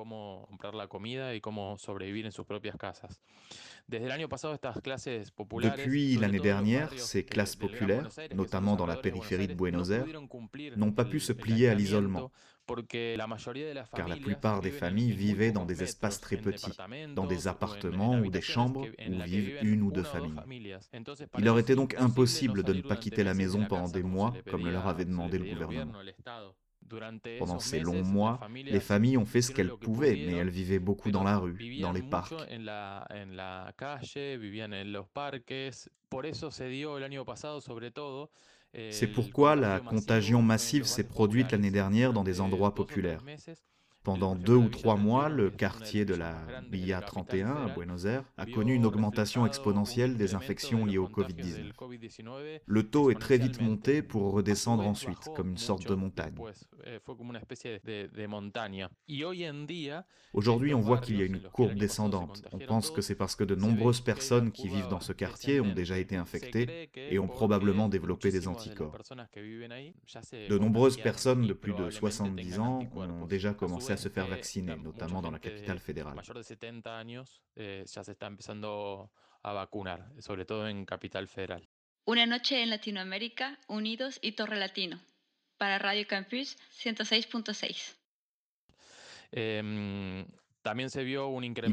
Depuis 5.62 6.16
l'année 6.18 6.40
dernière, 6.40 6.94
ces 6.98 7.24
classes 7.26 7.56
populaires, 7.56 8.10
notamment 8.34 8.76
dans 8.76 8.86
la 8.86 8.96
périphérie 8.96 9.48
de 9.48 9.54
Buenos 9.54 9.90
Aires, 9.92 10.06
n'ont 10.78 10.92
pas 10.92 11.06
pu 11.06 11.20
se 11.20 11.34
plier 11.34 11.70
à 11.70 11.76
l'isolement 11.76 12.32
car 13.96 14.08
la 14.08 14.16
plupart 14.16 14.62
des 14.62 14.72
familles 14.72 15.12
vivaient 15.12 15.52
dans 15.52 15.66
des 15.66 15.84
espaces 15.84 16.20
très 16.22 16.38
petits, 16.38 16.72
dans 17.16 17.26
des 17.26 17.48
appartements 17.48 18.20
ou 18.20 18.30
des 18.30 18.42
chambres 18.42 18.88
où 19.08 19.22
vivent 19.24 19.58
une 19.62 19.82
ou 19.82 19.92
deux 19.92 20.04
familles. 20.04 20.40
Il 21.38 21.44
leur 21.44 21.60
était 21.60 21.76
donc 21.76 21.96
impossible 21.98 22.64
de 22.64 22.74
ne 22.74 22.82
pas 22.82 22.96
quitter 22.96 23.24
la 23.24 23.34
maison 23.34 23.66
pendant 23.66 23.90
des 23.90 24.04
mois, 24.04 24.34
comme 24.50 24.66
le 24.66 24.72
leur 24.72 24.88
avait 24.88 25.06
demandé 25.06 25.38
le 25.38 25.46
gouvernement. 25.46 25.94
Pendant 27.40 27.60
ces 27.60 27.80
longs 27.80 28.04
mois, 28.04 28.40
les 28.54 28.80
familles 28.80 29.18
ont 29.18 29.26
fait 29.26 29.42
ce 29.42 29.52
qu'elles 29.52 29.76
pouvaient, 29.78 30.16
mais 30.16 30.34
elles 30.34 30.50
vivaient 30.50 30.80
beaucoup 30.80 31.12
dans 31.12 31.24
la 31.24 31.38
rue, 31.38 31.80
dans 31.80 31.92
les 31.92 32.04
parcs. 32.04 32.34
C'est 38.90 39.08
pourquoi 39.08 39.56
la 39.56 39.80
contagion 39.80 40.42
massive 40.42 40.86
s'est 40.86 41.04
produite 41.04 41.52
l'année 41.52 41.72
dernière 41.72 42.14
dans 42.14 42.24
des 42.24 42.42
endroits 42.42 42.74
populaires. 42.74 43.24
Pendant 44.04 44.36
deux 44.36 44.56
ou 44.56 44.68
trois 44.68 44.98
mois, 44.98 45.30
le 45.30 45.50
quartier 45.50 46.04
de 46.04 46.14
la 46.14 46.36
Villa 46.70 47.00
31 47.00 47.48
à 47.48 47.70
Buenos 47.70 48.04
Aires 48.04 48.26
a 48.38 48.46
connu 48.46 48.74
une 48.74 48.86
augmentation 48.86 49.46
exponentielle 49.46 50.18
des 50.18 50.36
infections 50.36 50.86
liées 50.86 50.98
au 50.98 51.08
Covid-19. 51.08 51.72
Le 52.66 52.84
taux 52.84 53.12
est 53.12 53.20
très 53.20 53.38
vite 53.38 53.62
monté 53.62 54.02
pour 54.02 54.34
redescendre 54.34 54.86
ensuite, 54.86 55.30
comme 55.36 55.52
une 55.52 55.58
sorte 55.58 55.88
de 55.88 55.96
montagne. 55.96 56.36
Aujourd'hui, 60.34 60.74
on 60.74 60.82
voit 60.82 60.98
qu'il 60.98 61.18
y 61.18 61.22
a 61.22 61.26
une 61.26 61.40
courbe 61.40 61.76
descendante. 61.76 62.44
On 62.52 62.60
pense 62.60 62.92
que 62.92 63.02
c'est 63.02 63.16
parce 63.16 63.38
que 63.38 63.46
de 63.46 63.56
nombreuses 63.56 64.02
personnes 64.02 64.52
qui 64.52 64.68
vivent 64.68 64.90
dans 64.90 65.00
ce 65.00 65.14
quartier 65.14 65.62
ont 65.62 65.74
déjà 65.74 65.98
été 65.98 66.18
infectées 66.18 66.90
et 66.94 67.20
ont 67.20 67.28
probablement 67.30 67.88
développé 67.88 68.32
des 68.32 68.50
anticorps. 68.50 68.98
De 70.50 70.58
nombreuses 70.58 70.98
personnes 70.98 71.48
de 71.48 71.54
plus 71.54 71.74
de 71.74 71.90
70 71.90 72.60
ans 72.60 72.84
ont 72.96 73.26
déjà 73.28 73.54
commencé 73.54 73.93
à 73.94 73.98
se 73.98 74.10
faire 74.10 74.28
vacciner, 74.28 74.76
notamment 74.76 75.22
dans 75.22 75.32
la 75.32 75.40
capitale 75.40 75.80
fédérale. 75.80 76.20
Una 82.06 82.26
noche 82.26 82.52
en 82.52 82.70
Latinoamérica, 82.70 83.58
unidos 83.70 84.20
y 84.22 84.34
Torre 84.34 84.56
Latino. 84.56 84.98
Para 85.58 85.78
Radio 85.78 86.06
Campus 86.06 86.58
106.6. 86.72 87.96
Il 89.36 90.26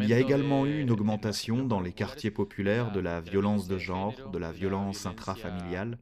y 0.09 0.13
a 0.13 0.19
également 0.19 0.67
eu 0.67 0.81
une 0.81 0.91
augmentation 0.91 1.65
dans 1.65 1.81
les 1.81 1.93
quartiers 1.93 2.31
populaires 2.31 2.93
de 2.93 3.01
la 3.01 3.21
violence 3.21 3.69
de 3.69 3.79
genre, 3.79 4.31
de 4.31 4.39
la 4.39 4.53
violence 4.53 5.07
intrafamiliale, 5.07 5.99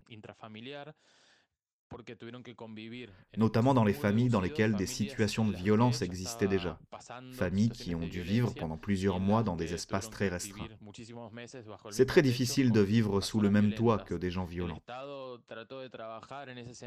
notamment 3.36 3.74
dans 3.74 3.84
les 3.84 3.92
familles 3.92 4.28
dans 4.28 4.40
lesquelles 4.40 4.74
des 4.74 4.86
situations 4.86 5.46
de 5.46 5.56
violence 5.56 6.02
existaient 6.02 6.48
déjà, 6.48 6.78
familles 7.32 7.70
qui 7.70 7.94
ont 7.94 8.06
dû 8.06 8.22
vivre 8.22 8.54
pendant 8.54 8.76
plusieurs 8.76 9.20
mois 9.20 9.42
dans 9.42 9.56
des 9.56 9.74
espaces 9.74 10.10
très 10.10 10.28
restreints. 10.28 10.68
C'est 11.90 12.06
très 12.06 12.22
difficile 12.22 12.72
de 12.72 12.80
vivre 12.80 13.20
sous 13.20 13.40
le 13.40 13.50
même 13.50 13.74
toit 13.74 13.98
que 13.98 14.14
des 14.14 14.30
gens 14.30 14.44
violents. 14.44 14.82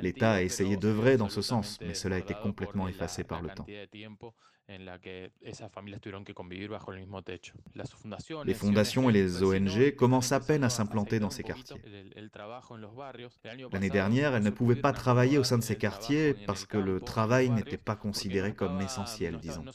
L'État 0.02 0.34
a 0.34 0.42
essayé 0.42 0.78
d'œuvrer 0.78 1.18
dans 1.18 1.30
ce 1.30 1.42
sens, 1.42 1.80
mais 1.82 1.94
cela 1.94 2.16
a 2.16 2.20
été 2.20 2.34
complètement 2.34 2.88
effacé 2.88 3.24
par 3.24 3.42
le 3.42 3.50
temps. 3.50 3.66
Les 8.46 8.54
fondations 8.54 9.10
et 9.10 9.14
les 9.14 9.44
ONG 9.44 9.96
commencent 9.96 10.32
à 10.32 10.40
peine 10.40 10.64
à 10.64 10.70
s'implanter 10.70 11.20
dans 11.20 11.30
ces 11.30 11.44
quartiers. 11.44 11.76
L'année 13.72 13.90
dernière, 13.90 14.36
elles 14.36 14.44
ne 14.44 14.50
pouvaient 14.50 14.76
pas 14.76 14.94
travailler 14.94 15.38
au 15.38 15.44
sein 15.44 15.58
de 15.58 15.64
ces 15.64 15.78
quartiers 15.78 16.34
parce 16.34 16.66
que 16.66 16.78
le 16.78 17.00
travail 17.00 17.50
n'était 17.50 17.78
pas 17.78 17.96
considéré 17.96 18.54
comme 18.54 18.80
essentiel, 18.82 19.40
disons. 19.40 19.66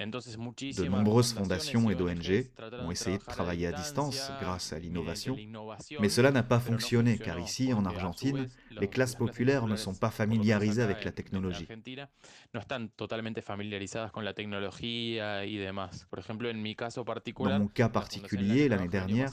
De 0.00 0.88
nombreuses 0.88 1.34
fondations 1.34 1.90
et 1.90 1.94
d'ONG 1.94 2.46
ont 2.82 2.90
essayé 2.90 3.18
de 3.18 3.22
travailler 3.22 3.66
à 3.66 3.72
distance 3.72 4.30
grâce 4.40 4.72
à 4.72 4.78
l'innovation, 4.78 5.36
mais 6.00 6.08
cela 6.08 6.30
n'a 6.30 6.42
pas 6.42 6.58
fonctionné 6.58 7.18
car 7.18 7.38
ici, 7.38 7.74
en 7.74 7.84
Argentine, 7.84 8.48
les 8.80 8.88
classes 8.88 9.14
populaires 9.14 9.66
ne 9.66 9.76
sont 9.76 9.94
pas 9.94 10.10
familiarisées 10.10 10.82
avec 10.82 11.04
la 11.04 11.12
technologie. 11.12 11.68
Dans 17.38 17.58
mon 17.58 17.68
cas 17.68 17.88
particulier, 17.90 18.68
l'année 18.68 18.88
dernière, 18.88 19.32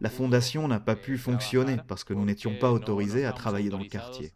la 0.00 0.10
fondation 0.10 0.68
n'a 0.68 0.80
pas 0.80 0.96
pu 0.96 1.16
fonctionner 1.16 1.78
parce 1.88 2.04
que 2.04 2.12
nous 2.12 2.26
n'étions 2.26 2.54
pas 2.58 2.70
autorisés 2.70 3.24
à 3.24 3.32
travailler 3.32 3.70
dans 3.70 3.78
le 3.78 3.86
quartier. 3.88 4.32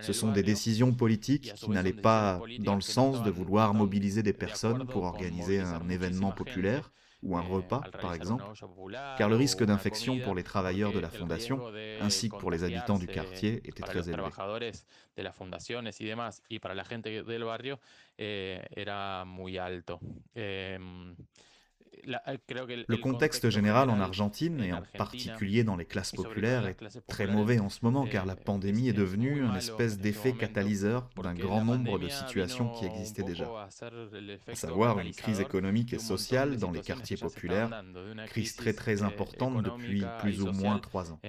Ce 0.00 0.12
sont 0.12 0.32
des 0.32 0.42
décisions 0.42 0.92
politiques 0.92 1.54
qui 1.54 1.70
n'allaient 1.70 1.92
pas 1.92 2.40
dans 2.58 2.74
le 2.74 2.80
sens 2.80 3.22
de 3.22 3.30
vouloir 3.30 3.74
mobiliser 3.74 4.24
des 4.24 4.32
personnes 4.32 4.86
pour 5.04 5.12
organiser 5.12 5.60
un 5.60 5.88
événement 5.88 6.32
populaire 6.32 6.90
ou 7.22 7.36
un 7.36 7.40
repas, 7.40 7.82
par 8.00 8.14
exemple, 8.14 8.44
car 9.16 9.28
le 9.28 9.36
risque 9.36 9.64
d'infection 9.64 10.18
pour 10.20 10.34
les 10.34 10.42
travailleurs 10.42 10.92
de 10.92 10.98
la 10.98 11.08
fondation, 11.10 11.60
ainsi 12.00 12.28
que 12.28 12.36
pour 12.36 12.50
les 12.50 12.64
habitants 12.64 12.98
du 12.98 13.06
quartier, 13.06 13.60
était 13.68 13.82
très 13.82 14.08
élevé. 14.08 14.30
Le 22.06 22.96
contexte 22.96 23.50
général 23.50 23.90
en 23.90 24.00
Argentine, 24.00 24.60
et 24.60 24.72
en 24.72 24.82
particulier 24.96 25.64
dans 25.64 25.76
les 25.76 25.84
classes 25.84 26.12
populaires, 26.12 26.66
est 26.66 26.76
très 27.06 27.26
mauvais 27.26 27.58
en 27.58 27.68
ce 27.68 27.80
moment 27.82 28.06
car 28.06 28.26
la 28.26 28.36
pandémie 28.36 28.88
est 28.88 28.92
devenue 28.94 29.44
un 29.44 29.54
espèce 29.56 29.98
d'effet 29.98 30.32
catalyseur 30.32 31.08
d'un 31.22 31.34
grand 31.34 31.64
nombre 31.64 31.98
de 31.98 32.08
situations 32.08 32.68
qui 32.70 32.86
existaient 32.86 33.22
déjà. 33.22 33.68
À 34.46 34.54
savoir 34.54 34.98
une 34.98 35.12
crise 35.12 35.40
économique 35.40 35.92
et 35.92 35.98
sociale 35.98 36.56
dans 36.56 36.70
les 36.70 36.80
quartiers 36.80 37.16
populaires, 37.16 37.70
crise 38.26 38.56
très 38.56 38.72
très 38.72 39.02
importante 39.02 39.62
depuis 39.62 40.04
plus 40.20 40.42
ou 40.42 40.52
moins 40.52 40.78
trois 40.78 41.12
ans. 41.12 41.20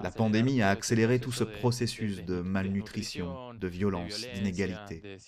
La 0.00 0.10
pandémie 0.12 0.62
a 0.62 0.70
accéléré 0.70 1.18
tout 1.18 1.32
ce 1.32 1.42
processus 1.42 2.24
de 2.24 2.40
malnutrition, 2.40 3.52
de 3.54 3.66
violence, 3.66 4.26
d'inégalité. 4.34 5.18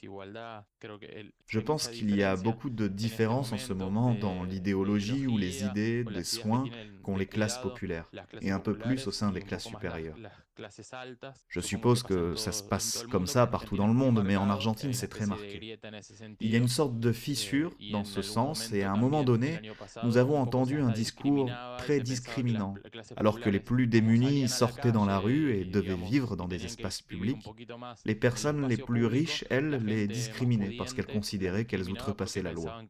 Je 1.47 1.61
pense 1.61 1.89
qu'il 1.89 2.15
y 2.15 2.23
a 2.23 2.37
beaucoup 2.37 2.71
de 2.71 2.87
différences 2.87 3.53
en 3.53 3.59
ce 3.59 3.73
moment 3.73 4.15
dans 4.15 4.45
l'idéologie 4.45 5.27
ou 5.27 5.39
les 5.39 5.65
idées 5.65 6.05
des 6.05 6.25
soins 6.25 6.65
qu'ont 7.03 7.17
les 7.17 7.27
classes 7.27 7.59
populaires, 7.59 8.11
et 8.41 8.51
un 8.51 8.61
peu 8.61 8.77
plus 8.77 9.07
au 9.09 9.11
sein 9.11 9.33
des 9.33 9.41
classes 9.41 9.67
supérieures. 9.67 10.17
Je 11.49 11.61
suppose 11.61 12.03
que 12.03 12.35
ça 12.35 12.53
se 12.53 12.63
passe 12.63 13.05
comme 13.11 13.27
ça 13.27 13.47
partout 13.47 13.77
dans 13.77 13.87
le 13.87 13.95
monde, 13.95 14.23
mais 14.25 14.37
en 14.37 14.51
Argentine, 14.51 14.93
c'est 14.93 15.09
très 15.09 15.27
marqué. 15.27 15.79
Il 16.41 16.51
y 16.51 16.55
a 16.55 16.59
une 16.59 16.69
sorte 16.69 16.99
de 16.99 17.13
fissure 17.13 17.73
dans 17.93 18.05
ce 18.05 18.23
sens, 18.23 18.73
et 18.73 18.83
à 18.83 18.93
un 18.93 18.97
moment 18.97 19.25
donné, 19.25 19.61
nous 20.05 20.17
avons 20.17 20.39
entendu 20.39 20.81
un 20.81 20.91
discours 20.91 21.51
très 21.79 22.01
discriminant, 22.01 22.75
alors 23.17 23.41
que 23.41 23.51
les 23.51 23.61
plus 23.61 23.87
démunis 23.87 24.49
sortaient 24.49 24.93
dans 24.93 25.07
la 25.07 25.19
rue 25.19 25.55
et 25.55 25.65
devaient 25.65 25.95
vivre 25.95 26.37
dans 26.37 26.49
des 26.49 26.65
espaces 26.65 27.03
publics. 27.03 27.49
Les 28.05 28.15
personnes 28.15 28.67
les 28.69 28.77
plus 28.77 29.07
riches, 29.07 29.45
elles, 29.51 29.83
les 29.85 30.07
discriminaient 30.07 30.77
parce 30.77 30.95
qu'elles 30.95 31.07
considéraient 31.07 31.65
qu'elles 31.65 31.91
outrepassaient 31.91 32.43
la 32.43 32.53
loi. 32.53 32.83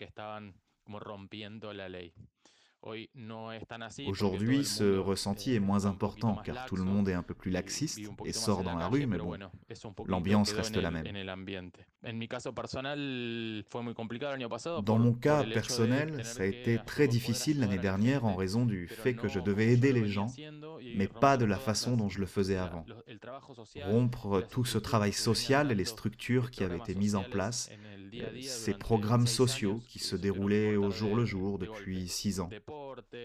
Aujourd'hui, 4.07 4.65
ce 4.65 4.97
ressenti 4.99 5.55
est 5.55 5.61
moins 5.61 5.87
important 5.87 6.37
car 6.45 6.67
tout 6.67 6.77
le 6.77 6.85
monde 6.85 7.09
est 7.09 7.15
un 7.15 7.23
peu 7.23 7.35
plus 7.35 7.51
laxiste 7.51 8.01
et 8.25 8.33
sort 8.33 8.63
dans 8.63 8.77
la 8.77 8.87
rue, 8.89 9.07
mais 9.07 9.19
bon, 9.19 9.37
l'ambiance 10.07 10.53
reste 10.53 10.77
la 10.77 10.91
même. 10.91 11.07
Dans 14.83 14.99
mon 14.99 15.13
cas 15.13 15.45
personnel, 15.45 16.25
ça 16.25 16.43
a 16.43 16.47
été 16.47 16.79
très 16.87 17.09
difficile 17.09 17.59
l'année 17.61 17.79
dernière 17.79 18.25
en 18.25 18.37
raison 18.37 18.65
du 18.65 18.87
fait 18.87 19.15
que 19.15 19.27
je 19.27 19.41
devais 19.41 19.73
aider 19.73 19.93
les 19.93 20.07
gens, 20.07 20.29
mais 20.95 21.09
pas 21.09 21.37
de 21.37 21.45
la 21.45 21.59
façon 21.59 21.97
dont 21.97 22.09
je 22.09 22.21
le 22.21 22.27
faisais 22.27 22.57
avant. 22.57 22.87
Rompre 23.85 24.47
tout 24.49 24.65
ce 24.65 24.79
travail 24.79 25.13
social 25.13 25.73
et 25.73 25.75
les 25.75 25.85
structures 25.85 26.51
qui 26.51 26.63
avaient 26.63 26.79
été 26.79 26.95
mises 26.95 27.17
en 27.17 27.25
place, 27.25 27.71
ces 28.43 28.75
programmes 28.75 29.27
sociaux 29.27 29.81
qui 29.89 29.99
se 29.99 30.17
déroulaient 30.17 30.77
au 30.77 30.91
jour 30.91 31.17
le 31.17 31.25
jour 31.25 31.59
depuis 31.59 32.09
six 32.09 32.41
ans. 32.41 32.51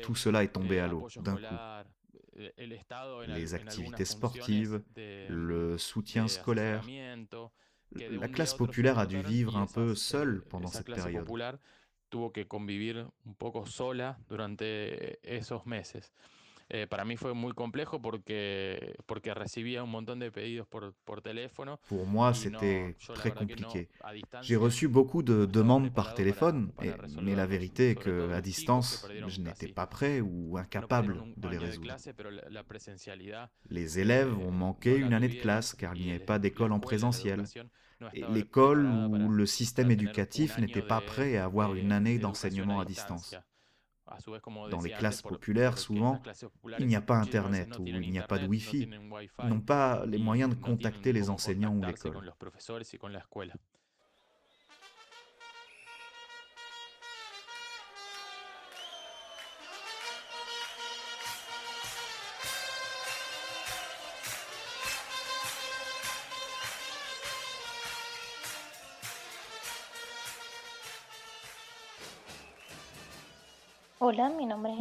Tout 0.01 0.15
cela 0.15 0.43
est 0.43 0.53
tombé 0.53 0.79
à 0.79 0.87
l'eau 0.87 1.07
d'un 1.17 1.35
coup. 1.35 1.55
Les 3.27 3.53
activités 3.53 4.05
sportives, 4.05 4.81
le 4.95 5.77
soutien 5.77 6.27
scolaire. 6.27 6.85
La 7.95 8.27
classe 8.27 8.55
populaire 8.55 8.97
a 8.97 9.05
dû 9.05 9.21
vivre 9.21 9.57
un 9.57 9.67
peu 9.67 9.93
seule 9.95 10.43
pendant 10.49 10.67
cette 10.67 10.87
période. 10.87 11.29
Eh, 16.75 16.87
para 16.87 17.05
mí 17.05 17.17
fue 17.17 17.35
muy 17.35 17.51
complejo 17.51 18.01
porque, 18.01 18.95
porque 19.05 19.31
recibía 19.35 19.83
un 19.83 19.91
montón 19.91 20.17
de 20.17 20.31
pedidos 20.31 20.67
por, 20.67 20.95
por 21.05 21.21
teléfono. 21.21 21.79
Pour 21.87 22.07
moi, 22.07 22.33
c'était 22.33 22.95
très 23.13 23.31
compliqué. 23.31 23.89
J'ai 24.41 24.55
reçu 24.55 24.87
beaucoup 24.87 25.21
de 25.21 25.45
demandes 25.45 25.93
par 25.93 26.15
téléphone, 26.15 26.71
mais 27.21 27.35
la 27.35 27.45
vérité 27.45 27.91
est 27.91 27.95
que 27.95 28.31
à 28.31 28.41
distance, 28.41 29.07
je 29.27 29.39
n'étais 29.41 29.67
pas 29.67 29.85
prêt 29.85 30.19
ou 30.19 30.57
incapable 30.57 31.21
de 31.37 31.47
les 31.47 31.59
résoudre. 31.59 31.95
Les 33.69 33.99
élèves 33.99 34.35
ont 34.35 34.51
manqué 34.51 34.97
une 34.97 35.13
année 35.13 35.29
de 35.29 35.39
classe 35.39 35.75
car 35.75 35.95
il 35.95 36.05
n'y 36.05 36.09
avait 36.09 36.25
pas 36.25 36.39
d'école 36.39 36.71
en 36.71 36.79
présentiel. 36.79 37.43
L'école 38.13 38.87
ou 38.87 39.29
le 39.29 39.45
système 39.45 39.91
éducatif 39.91 40.57
n'était 40.57 40.81
pas 40.81 41.01
prêt 41.01 41.37
à 41.37 41.45
avoir 41.45 41.75
une 41.75 41.91
année 41.91 42.17
d'enseignement 42.17 42.79
à 42.79 42.85
distance. 42.85 43.35
Dans 44.69 44.81
les 44.81 44.91
classes 44.91 45.21
populaires, 45.21 45.77
souvent, 45.77 46.21
il 46.79 46.87
n'y 46.87 46.95
a 46.95 47.01
pas 47.01 47.15
Internet 47.15 47.77
ou 47.79 47.85
il 47.87 48.11
n'y 48.11 48.19
a 48.19 48.23
pas 48.23 48.39
de 48.39 48.47
Wi-Fi. 48.47 48.89
Ils 49.43 49.49
n'ont 49.49 49.61
pas 49.61 50.05
les 50.05 50.17
moyens 50.17 50.49
de 50.49 50.55
contacter 50.55 51.13
les 51.13 51.29
enseignants 51.29 51.75
ou 51.75 51.83
l'école. 51.83 52.33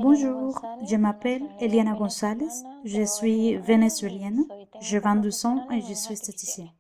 Bonjour, 0.01 0.61
je 0.85 0.97
m'appelle 0.97 1.43
Eliana 1.61 1.93
González, 1.95 2.49
je 2.85 3.03
suis 3.05 3.57
vénézuélienne, 3.57 4.47
j'ai 4.81 4.99
22 4.99 5.47
ans 5.47 5.69
et 5.71 5.81
je 5.81 5.95
suis 5.95 6.17
statisticienne. 6.17 6.71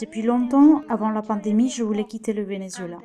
Depuis 0.00 0.22
longtemps, 0.22 0.82
avant 0.88 1.10
la 1.10 1.22
pandémie, 1.22 1.70
je 1.70 1.82
voulais 1.82 2.04
quitter 2.04 2.32
le 2.34 2.44
Venezuela. 2.44 2.98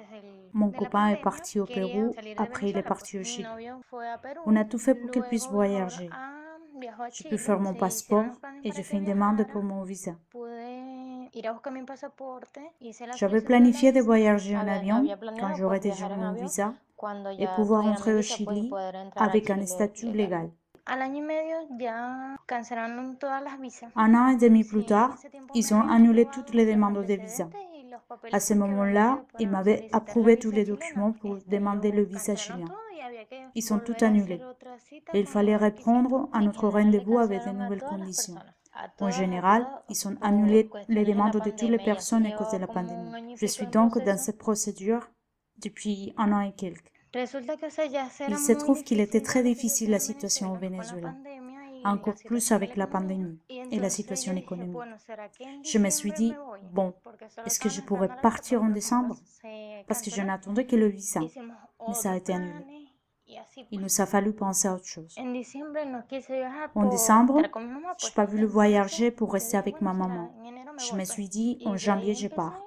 Mon 0.54 0.70
copain 0.70 1.08
est 1.08 1.22
parti 1.22 1.60
au 1.60 1.65
Pérou, 1.65 2.13
après 2.38 2.70
il 2.70 2.78
est 2.78 2.84
parti 2.84 3.18
au 3.18 3.24
Chili. 3.24 3.48
On 4.46 4.56
a 4.56 4.63
tout 4.63 4.78
fait 4.78 4.94
pour 4.94 5.10
qu'il 5.10 5.24
puisse 5.24 5.48
voyager. 5.48 6.12
J'ai 7.12 7.30
pu 7.30 7.38
faire 7.39 7.60
mon 7.60 7.74
passeport 7.74 8.26
et 8.63 8.72
j'ai 8.72 8.84
fait 8.84 8.98
une 8.98 9.06
demande 9.06 9.44
pour 9.52 9.63
mon 9.63 9.84
visa. 9.84 10.15
J'avais 13.15 13.41
planifié 13.41 13.91
de 13.91 14.02
voyager 14.02 14.58
en 14.58 14.67
avion 14.67 15.06
quand 15.39 15.54
j'aurais 15.56 15.80
déjà 15.80 16.10
mon 16.10 16.34
visa 16.34 16.73
et 17.38 17.47
pouvoir 17.56 17.86
entrer 17.86 18.15
au 18.15 18.21
Chili 18.21 18.71
avec 19.15 19.49
un 19.49 19.65
statut 19.65 20.12
légal. 20.12 20.49
Un 23.95 24.15
an 24.15 24.28
et 24.30 24.38
demi 24.38 24.63
plus 24.63 24.86
tard, 24.86 25.15
ils 25.54 25.73
ont 25.73 25.82
annulé 25.82 26.25
toutes 26.25 26.54
les 26.54 26.65
demandes 26.65 27.06
de 27.06 27.13
visa. 27.13 27.47
À 28.32 28.39
ce 28.39 28.54
moment-là, 28.56 29.21
ils 29.39 29.49
m'avaient 29.49 29.88
approuvé 29.91 30.38
tous 30.38 30.52
les 30.52 30.65
documents 30.65 31.12
pour 31.12 31.38
demander 31.47 31.91
le 31.91 32.04
visa 32.04 32.36
chilien. 32.36 32.65
Ils 33.56 33.62
sont 33.62 33.80
tout 33.80 33.95
annulés. 34.02 34.41
Et 35.13 35.19
il 35.19 35.28
fallait 35.28 35.56
répondre 35.56 36.30
à 36.34 36.39
notre 36.41 36.67
rendez-vous 36.67 37.19
avec 37.19 37.45
de 37.45 37.52
nouvelles 37.52 37.84
conditions. 37.84 38.36
En 39.00 39.12
général, 39.12 39.68
ils 39.89 40.08
ont 40.08 40.15
annulé 40.22 40.70
les 40.88 41.06
demandes 41.06 41.34
de 41.34 41.50
toutes 41.50 41.70
les 41.70 41.78
personnes 41.78 42.26
à 42.26 42.32
cause 42.32 42.52
de 42.52 42.58
la 42.58 42.68
pandémie. 42.68 43.36
Je 43.36 43.46
suis 43.46 43.68
donc 43.68 44.04
dans 44.04 44.18
cette 44.18 44.38
procédure 44.38 45.10
depuis 45.58 46.13
un 46.18 46.32
an 46.32 46.42
et 46.42 46.54
quelques. 46.54 46.92
Il 47.15 47.28
se 47.28 48.54
trouve 48.54 48.84
qu'il 48.84 49.00
était 49.00 49.22
très 49.22 49.44
difficile 49.44 49.89
la 49.89 50.00
situation 50.00 50.54
au 50.54 50.56
Venezuela, 50.56 51.15
encore 51.84 52.13
plus 52.26 52.52
avec 52.52 52.76
la 52.76 52.86
pandémie 52.88 53.39
et 53.50 53.80
la 53.80 53.89
situation 53.89 54.36
économique. 54.36 54.78
Je 55.63 55.78
me 55.80 55.89
suis 55.89 56.12
dit, 56.12 56.34
bon, 56.72 56.94
est-ce 57.46 57.60
que 57.60 57.70
je 57.70 57.82
pourrais 57.82 58.15
partir 58.22 58.62
en 58.62 58.70
décembre? 58.70 59.15
Parce 59.88 60.02
que 60.02 60.12
je 60.12 60.22
n'attendais 60.22 60.65
que 60.68 60.76
le 60.76 60.88
visa, 60.88 61.22
mais 61.88 61.94
ça 61.96 62.12
a 62.12 62.18
été 62.18 62.34
annulé. 62.34 62.88
Il 63.72 63.80
nous 63.82 64.02
a 64.02 64.06
fallu 64.06 64.34
penser 64.34 64.68
à 64.68 64.74
autre 64.74 64.86
chose. 64.86 65.15
En 66.76 66.86
décembre, 66.89 67.42
je 67.98 68.06
n'ai 68.06 68.13
pas 68.15 68.26
voulu 68.26 68.46
voyager 68.46 69.12
pour 69.12 69.34
rester 69.34 69.58
avec 69.58 69.82
ma 69.82 69.94
maman. 69.94 70.32
Je 70.78 70.96
me 70.96 71.04
suis 71.04 71.30
dit, 71.30 71.62
en 71.65 71.76
janvier, 71.76 72.15
je 72.15 72.28
pars. 72.28 72.62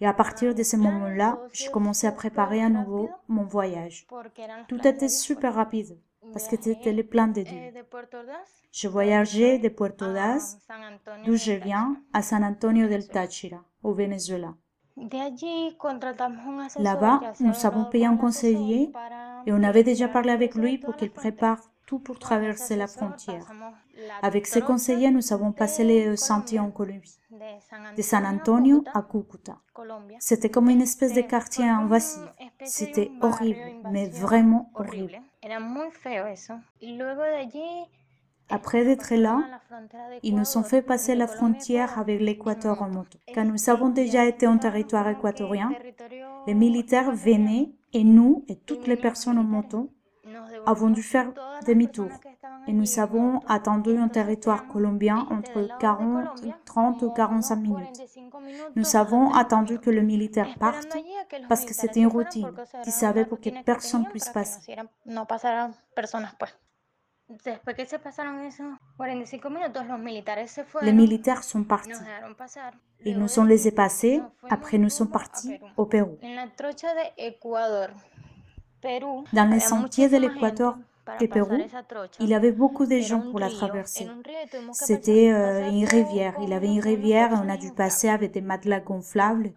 Et 0.00 0.06
à 0.06 0.12
partir 0.12 0.54
de 0.54 0.62
ce 0.62 0.76
moment-là, 0.76 1.38
j'ai 1.52 1.70
commencé 1.70 2.06
à 2.06 2.12
préparer 2.12 2.62
à 2.62 2.68
nouveau 2.68 3.08
mon 3.28 3.44
voyage. 3.44 4.06
Tout 4.68 4.86
était 4.86 5.08
super 5.08 5.54
rapide 5.54 5.98
parce 6.32 6.48
que 6.48 6.56
c'était 6.60 6.92
le 6.92 7.04
plan 7.04 7.28
de 7.28 7.42
Dieu. 7.42 7.60
Je 8.72 8.88
voyageais 8.88 9.58
de 9.58 9.68
Puerto 9.68 10.12
Das, 10.12 10.58
d'où 11.24 11.36
je 11.36 11.52
viens, 11.52 11.96
à 12.12 12.20
San 12.20 12.44
Antonio 12.44 12.88
del 12.88 13.08
Táchira, 13.08 13.64
au 13.82 13.94
Venezuela. 13.94 14.54
Là-bas, 16.78 17.20
nous 17.40 17.66
avons 17.66 17.84
payé 17.84 18.06
un 18.06 18.16
conseiller 18.16 18.92
et 19.46 19.52
on 19.52 19.62
avait 19.62 19.84
déjà 19.84 20.08
parlé 20.08 20.30
avec 20.30 20.54
lui 20.54 20.78
pour 20.78 20.96
qu'il 20.96 21.10
prépare 21.10 21.60
tout 21.86 22.00
pour 22.00 22.18
traverser 22.18 22.76
la 22.76 22.88
frontière. 22.88 23.46
Avec 24.20 24.46
ces 24.46 24.60
conseillers, 24.60 25.10
nous 25.10 25.32
avons 25.32 25.52
passé 25.52 25.84
les 25.84 26.16
sentiers 26.16 26.58
en 26.58 26.70
Colombie, 26.70 27.18
de 27.96 28.02
San 28.02 28.26
Antonio 28.26 28.84
à 28.92 29.02
Cúcuta. 29.02 29.58
C'était 30.18 30.50
comme 30.50 30.68
une 30.68 30.82
espèce 30.82 31.14
de 31.14 31.22
quartier 31.22 31.64
invasif. 31.64 32.22
C'était 32.64 33.10
horrible, 33.22 33.60
mais 33.90 34.08
vraiment 34.08 34.70
horrible. 34.74 35.20
Après 38.48 38.84
d'être 38.84 39.14
là, 39.14 39.42
ils 40.22 40.34
nous 40.34 40.56
ont 40.56 40.62
fait 40.62 40.82
passer 40.82 41.14
la 41.14 41.26
frontière 41.26 41.98
avec 41.98 42.20
l'Équateur 42.20 42.80
en 42.82 42.88
moto. 42.88 43.18
Quand 43.34 43.44
nous 43.44 43.70
avons 43.70 43.88
déjà 43.88 44.24
été 44.24 44.46
en 44.46 44.58
territoire 44.58 45.08
équatorien, 45.08 45.72
les 46.46 46.54
militaires 46.54 47.12
venaient 47.12 47.70
et 47.92 48.04
nous 48.04 48.44
et 48.48 48.56
toutes 48.56 48.86
les 48.86 48.96
personnes 48.96 49.38
en 49.38 49.44
moto 49.44 49.90
avons 50.66 50.90
dû 50.90 51.02
faire 51.02 51.32
demi-tour. 51.66 52.08
Et 52.66 52.72
nous 52.72 52.98
avons 52.98 53.40
attendu 53.46 53.96
un 53.96 54.08
territoire 54.08 54.66
colombien 54.66 55.26
entre 55.30 55.68
40, 55.78 56.44
30 56.64 57.02
ou 57.02 57.10
45 57.10 57.56
minutes. 57.56 58.02
Nous 58.74 58.96
avons 58.96 59.32
attendu 59.32 59.78
que 59.78 59.90
le 59.90 60.02
militaire 60.02 60.58
parte 60.58 60.96
parce 61.48 61.64
que 61.64 61.74
c'était 61.74 62.00
une 62.00 62.08
routine. 62.08 62.50
Ils 62.84 62.92
savaient 62.92 63.24
pour 63.24 63.40
que 63.40 63.50
personne 63.64 64.04
puisse 64.06 64.28
passer. 64.30 64.76
Les 70.82 70.92
militaires 70.92 71.42
sont 71.42 71.64
partis. 71.64 71.90
Ils 73.04 73.18
nous 73.18 73.38
ont 73.38 73.44
laissés 73.44 73.72
passer, 73.72 74.22
après 74.48 74.78
nous 74.78 74.88
sommes 74.88 75.10
partis 75.10 75.58
au 75.76 75.86
Pérou. 75.86 76.18
Dans 79.32 79.50
les 79.50 79.60
sentiers 79.60 80.08
de 80.08 80.16
l'Équateur 80.18 80.78
et 81.20 81.28
Pérou, 81.28 81.58
il 82.20 82.28
y 82.28 82.34
avait 82.34 82.52
beaucoup 82.52 82.86
de 82.86 82.98
gens 83.00 83.20
pour 83.30 83.40
la 83.40 83.50
traverser. 83.50 84.08
C'était 84.72 85.32
euh, 85.32 85.68
une 85.70 85.84
rivière. 85.84 86.34
Il 86.42 86.50
y 86.50 86.54
avait 86.54 86.66
une 86.66 86.80
rivière 86.80 87.32
et 87.32 87.36
on 87.36 87.48
a 87.48 87.56
dû 87.56 87.72
passer 87.72 88.08
avec 88.08 88.32
des 88.32 88.40
matelas 88.40 88.80
gonflables. 88.80 89.52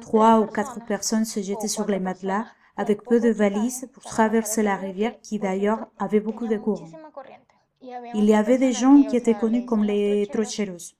Trois 0.00 0.40
ou 0.40 0.46
quatre 0.46 0.84
personnes 0.84 1.24
se 1.24 1.40
jetaient 1.40 1.68
sur 1.68 1.86
les 1.86 2.00
matelas 2.00 2.46
avec 2.76 3.02
peu 3.04 3.20
de 3.20 3.30
valises 3.30 3.88
pour 3.92 4.02
traverser 4.02 4.62
la 4.62 4.76
rivière 4.76 5.18
qui 5.20 5.38
d'ailleurs 5.38 5.86
avait 5.98 6.20
beaucoup 6.20 6.46
de 6.46 6.56
courants. 6.56 6.90
Il 8.14 8.24
y 8.24 8.34
avait 8.34 8.58
des 8.58 8.72
gens 8.72 9.02
qui 9.02 9.16
étaient 9.16 9.34
connus 9.34 9.64
comme 9.64 9.84
les 9.84 10.26
trocheros, 10.32 10.94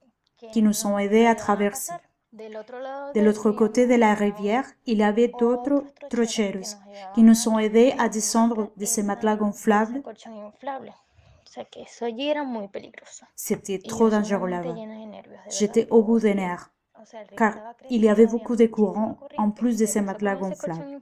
qui 0.53 0.63
nous 0.63 0.87
ont 0.87 0.99
aidés 0.99 1.27
à 1.27 1.35
traverser. 1.35 1.93
De 2.33 3.21
l'autre 3.21 3.53
côté 3.53 3.87
de 3.87 3.95
la 3.95 4.13
rivière, 4.15 4.67
il 4.87 4.99
y 4.99 5.05
avait 5.05 5.33
d'autres 5.39 5.85
trocheros 6.11 6.77
qui 7.15 7.23
nous 7.23 7.49
ont 7.49 7.59
aidés 7.59 7.95
à 7.99 8.09
descendre 8.09 8.73
de 8.77 8.85
ces 8.85 9.03
matelas 9.03 9.37
gonflables. 9.37 10.03
C'était 13.37 13.79
trop 13.79 14.11
dangereux 14.11 14.49
là-bas. 14.49 14.75
J'étais 15.49 15.87
au 15.91 16.03
bout 16.03 16.19
des 16.19 16.35
nerfs, 16.35 16.71
car 17.37 17.55
il 17.89 18.03
y 18.05 18.09
avait 18.09 18.27
beaucoup 18.27 18.57
de 18.57 18.67
courants 18.67 19.17
en 19.37 19.51
plus 19.51 19.79
de 19.79 19.87
ces 19.87 20.01
matelas 20.01 20.35
gonflables. 20.35 21.01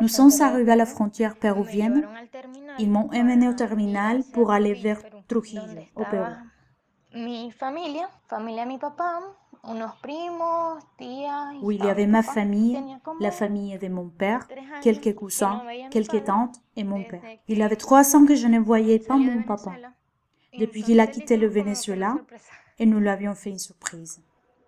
Nous 0.00 0.08
sommes 0.08 0.30
arrivés 0.40 0.72
à 0.72 0.76
la 0.76 0.86
frontière 0.86 1.36
péruvienne. 1.36 2.06
Ils 2.78 2.90
m'ont 2.90 3.08
emmené 3.12 3.48
au 3.48 3.54
terminal 3.54 4.22
pour 4.32 4.50
aller 4.50 4.74
vers 4.74 5.00
Trujillo, 5.28 5.62
au 5.96 6.04
Pérou. 6.04 6.32
Où 11.62 11.70
il 11.70 11.84
y 11.84 11.88
avait 11.88 12.06
ma 12.06 12.22
famille, 12.22 12.78
la 13.20 13.30
famille 13.30 13.78
de 13.78 13.88
mon 13.88 14.08
père, 14.08 14.48
quelques 14.82 15.14
cousins, 15.14 15.62
quelques 15.90 16.24
tantes 16.24 16.56
et 16.76 16.84
mon 16.84 17.02
père. 17.04 17.22
Il 17.48 17.58
y 17.58 17.62
avait 17.62 17.76
trois 17.76 18.16
ans 18.16 18.26
que 18.26 18.34
je 18.34 18.48
ne 18.48 18.58
voyais 18.58 18.98
pas 18.98 19.16
mon 19.16 19.42
papa, 19.42 19.72
depuis 20.58 20.82
qu'il 20.82 21.00
a 21.00 21.06
quitté 21.06 21.36
le 21.36 21.46
Venezuela, 21.46 22.16
et 22.78 22.86
nous 22.86 23.00
l'avions 23.00 23.34
fait 23.34 23.50
une 23.50 23.58
surprise. 23.58 24.20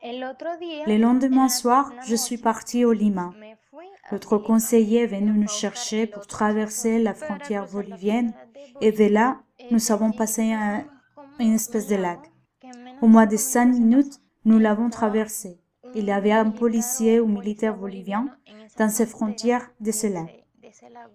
Le 0.07 0.99
lendemain 0.99 1.49
soir, 1.49 1.91
je 2.07 2.15
suis 2.15 2.37
partie 2.37 2.85
au 2.85 2.93
Lima. 2.93 3.33
Notre 4.13 4.37
conseiller 4.37 5.05
est 5.05 5.07
venu 5.07 5.31
nous 5.31 5.49
chercher 5.49 6.07
pour 6.07 6.27
traverser 6.27 7.03
la 7.03 7.15
frontière 7.15 7.67
bolivienne 7.67 8.35
et 8.83 8.93
de 8.93 9.07
là, 9.07 9.39
nous 9.71 9.93
avons 9.93 10.13
passé 10.13 10.53
un, 10.53 10.85
une 11.41 11.55
espèce 11.55 11.87
de 11.87 11.97
lac. 11.97 12.21
Au 13.01 13.07
moins 13.07 13.25
de 13.25 13.39
cinq 13.39 13.67
minutes, 13.67 14.21
nous 14.45 14.59
l'avons 14.59 14.91
traversé. 14.91 15.59
Il 15.95 16.05
y 16.05 16.13
avait 16.13 16.33
un 16.33 16.51
policier 16.51 17.19
ou 17.19 17.27
militaire 17.27 17.79
bolivien 17.79 18.29
dans 18.77 18.91
ces 18.91 19.07
frontières 19.07 19.71
de 19.81 19.91
ce 19.91 20.07
lac. 20.07 20.45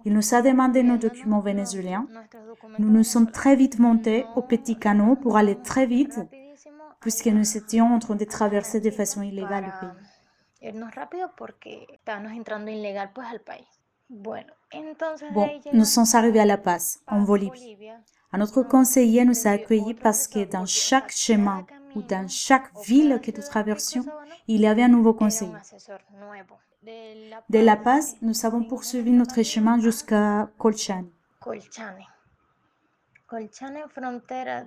Il 0.04 0.14
nous 0.14 0.34
a 0.34 0.42
demandé 0.42 0.82
nos 0.82 0.98
documents 0.98 1.42
vénézuéliens. 1.42 2.08
Nous 2.80 2.90
nous 2.90 3.04
sommes 3.04 3.30
très 3.30 3.56
vite 3.56 3.78
montés 3.78 4.26
au 4.36 4.42
petit 4.42 4.80
canot 4.80 5.16
pour 5.16 5.38
aller 5.38 5.58
très 5.62 5.86
vite 5.86 6.20
puisque 7.00 7.28
nous 7.28 7.58
étions 7.58 7.94
en 7.96 8.00
train 8.00 8.16
de 8.16 8.26
traverser 8.26 8.80
de 8.80 8.92
façon 8.92 9.22
illégale 9.22 9.66
le 9.66 9.72
pays. 9.80 9.90
Bon, 14.10 15.48
nous 15.72 15.86
sommes 15.86 16.06
arrivés 16.14 16.40
à 16.40 16.46
La 16.46 16.58
Paz, 16.58 17.00
en 17.08 17.22
Bolivie. 17.22 17.78
Un 18.32 18.42
autre 18.42 18.64
conseiller 18.64 19.24
nous 19.24 19.48
a 19.48 19.52
accueillis 19.52 19.94
parce 19.94 20.28
que 20.28 20.46
dans 20.46 20.66
chaque 20.66 21.12
chemin 21.12 21.66
ou 21.96 22.02
dans 22.02 22.28
chaque 22.28 22.76
ville 22.86 23.20
que 23.22 23.32
nous 23.36 23.44
traversions, 23.44 24.06
il 24.48 24.62
y 24.62 24.68
avait 24.68 24.84
un 24.84 24.90
nouveau 24.90 25.14
conseiller. 25.14 25.54
De 27.50 27.60
La 27.60 27.78
Paz, 27.78 28.18
nous 28.22 28.46
avons 28.46 28.64
poursuivi 28.64 29.12
notre 29.12 29.42
chemin 29.44 29.80
jusqu'à 29.80 30.50
Colchane. 30.58 31.10
Colchane. 31.40 32.04
Colchane, 33.28 33.88
frontera 33.90 34.64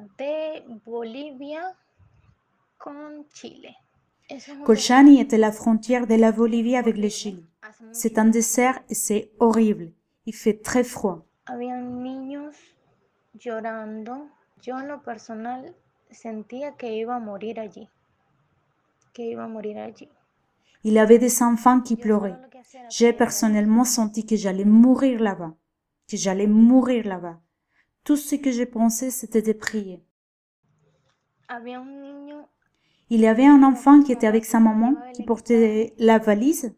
Colchani 4.65 5.21
était 5.21 5.39
la 5.39 5.53
frontière 5.53 6.07
de 6.07 6.15
la 6.15 6.33
Bolivie 6.33 6.77
avec 6.77 6.97
le 6.97 7.09
Chili. 7.09 7.45
C'est 7.93 8.19
un 8.19 8.27
désert 8.27 8.81
et 8.89 8.95
c'est 8.95 9.31
horrible. 9.39 9.93
Il 10.27 10.35
fait 10.35 10.61
très 10.63 10.85
froid. 10.85 11.27
Il 20.85 20.93
y 20.95 20.99
avait 20.99 21.19
des 21.19 21.43
enfants 21.43 21.81
qui 21.81 21.97
pleuraient. 21.97 22.39
J'ai 22.91 23.13
personnellement 23.13 23.85
senti 23.85 24.27
que 24.27 24.37
j'allais 24.37 24.65
mourir 24.65 25.21
là-bas, 25.21 25.55
que 26.09 26.17
j'allais 26.17 26.47
mourir 26.47 27.07
là-bas. 27.07 27.39
Tout 28.05 28.17
ce 28.17 28.35
que 28.37 28.51
j'ai 28.51 28.67
pensé, 28.67 29.11
c'était 29.11 29.43
de 29.43 29.53
prier. 29.53 30.03
Il 33.15 33.21
y 33.21 33.27
avait 33.27 33.45
un 33.45 33.63
enfant 33.63 34.01
qui 34.01 34.11
était 34.11 34.27
avec 34.27 34.47
sa 34.47 34.59
maman, 34.59 34.95
qui 35.13 35.23
portait 35.23 35.93
la 35.99 36.19
valise. 36.19 36.75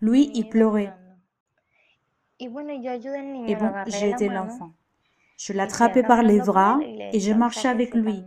Lui, 0.00 0.30
il 0.32 0.48
pleurait. 0.48 0.94
Et 2.38 2.46
bon, 2.48 3.72
j'étais 3.88 4.28
l'enfant. 4.28 4.70
Je 5.36 5.52
l'attrapais 5.52 6.04
par 6.04 6.22
les 6.22 6.38
bras 6.38 6.78
et 7.12 7.18
je 7.18 7.32
marchais 7.32 7.66
avec 7.66 7.96
lui 7.96 8.22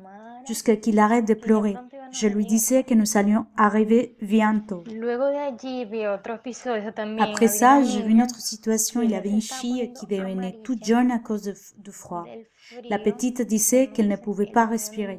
jusqu'à 0.45 0.75
qu'il 0.75 0.99
arrête 0.99 1.25
de 1.25 1.33
pleurer. 1.33 1.75
Je 2.11 2.27
lui 2.27 2.45
disais 2.45 2.83
que 2.83 2.93
nous 2.93 3.15
allions 3.15 3.45
arriver 3.55 4.17
bientôt. 4.21 4.83
Après 7.19 7.47
ça, 7.47 7.83
j'ai 7.83 8.01
vu 8.01 8.11
une 8.11 8.21
autre 8.21 8.41
situation. 8.41 9.01
Il 9.01 9.11
y 9.11 9.15
avait 9.15 9.29
une 9.29 9.41
fille 9.41 9.93
qui 9.93 10.07
devenait 10.07 10.59
toute 10.61 10.83
jeune 10.83 11.09
à 11.09 11.19
cause 11.19 11.73
du 11.77 11.91
froid. 11.91 12.25
La 12.89 12.99
petite 12.99 13.41
disait 13.43 13.87
qu'elle 13.87 14.09
ne 14.09 14.17
pouvait 14.17 14.51
pas 14.51 14.65
respirer. 14.65 15.17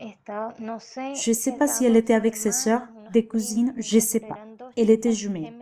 Je 0.00 1.30
ne 1.30 1.34
sais 1.34 1.52
pas 1.52 1.66
si 1.66 1.84
elle 1.84 1.96
était 1.96 2.14
avec 2.14 2.36
ses 2.36 2.52
sœurs, 2.52 2.82
des 3.12 3.26
cousines, 3.26 3.74
je 3.76 3.96
ne 3.96 4.00
sais 4.00 4.20
pas. 4.20 4.38
Elle 4.76 4.90
était 4.90 5.12
jumelle. 5.12 5.52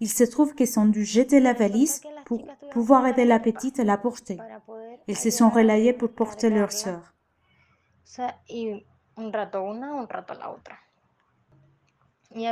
Il 0.00 0.08
se 0.08 0.24
trouve 0.24 0.54
qu'elles 0.54 0.78
ont 0.78 0.86
dû 0.86 1.04
jeter 1.04 1.40
la 1.40 1.54
valise 1.54 2.02
pour 2.24 2.46
pouvoir 2.70 3.06
aider 3.06 3.24
la 3.24 3.40
petite 3.40 3.80
à 3.80 3.84
la 3.84 3.96
porter. 3.96 4.38
Elles 5.08 5.16
se 5.16 5.30
sont 5.30 5.50
relayées 5.50 5.92
pour 5.92 6.10
porter 6.10 6.50
leur 6.50 6.72
sœur. 6.72 7.14
Il 12.34 12.42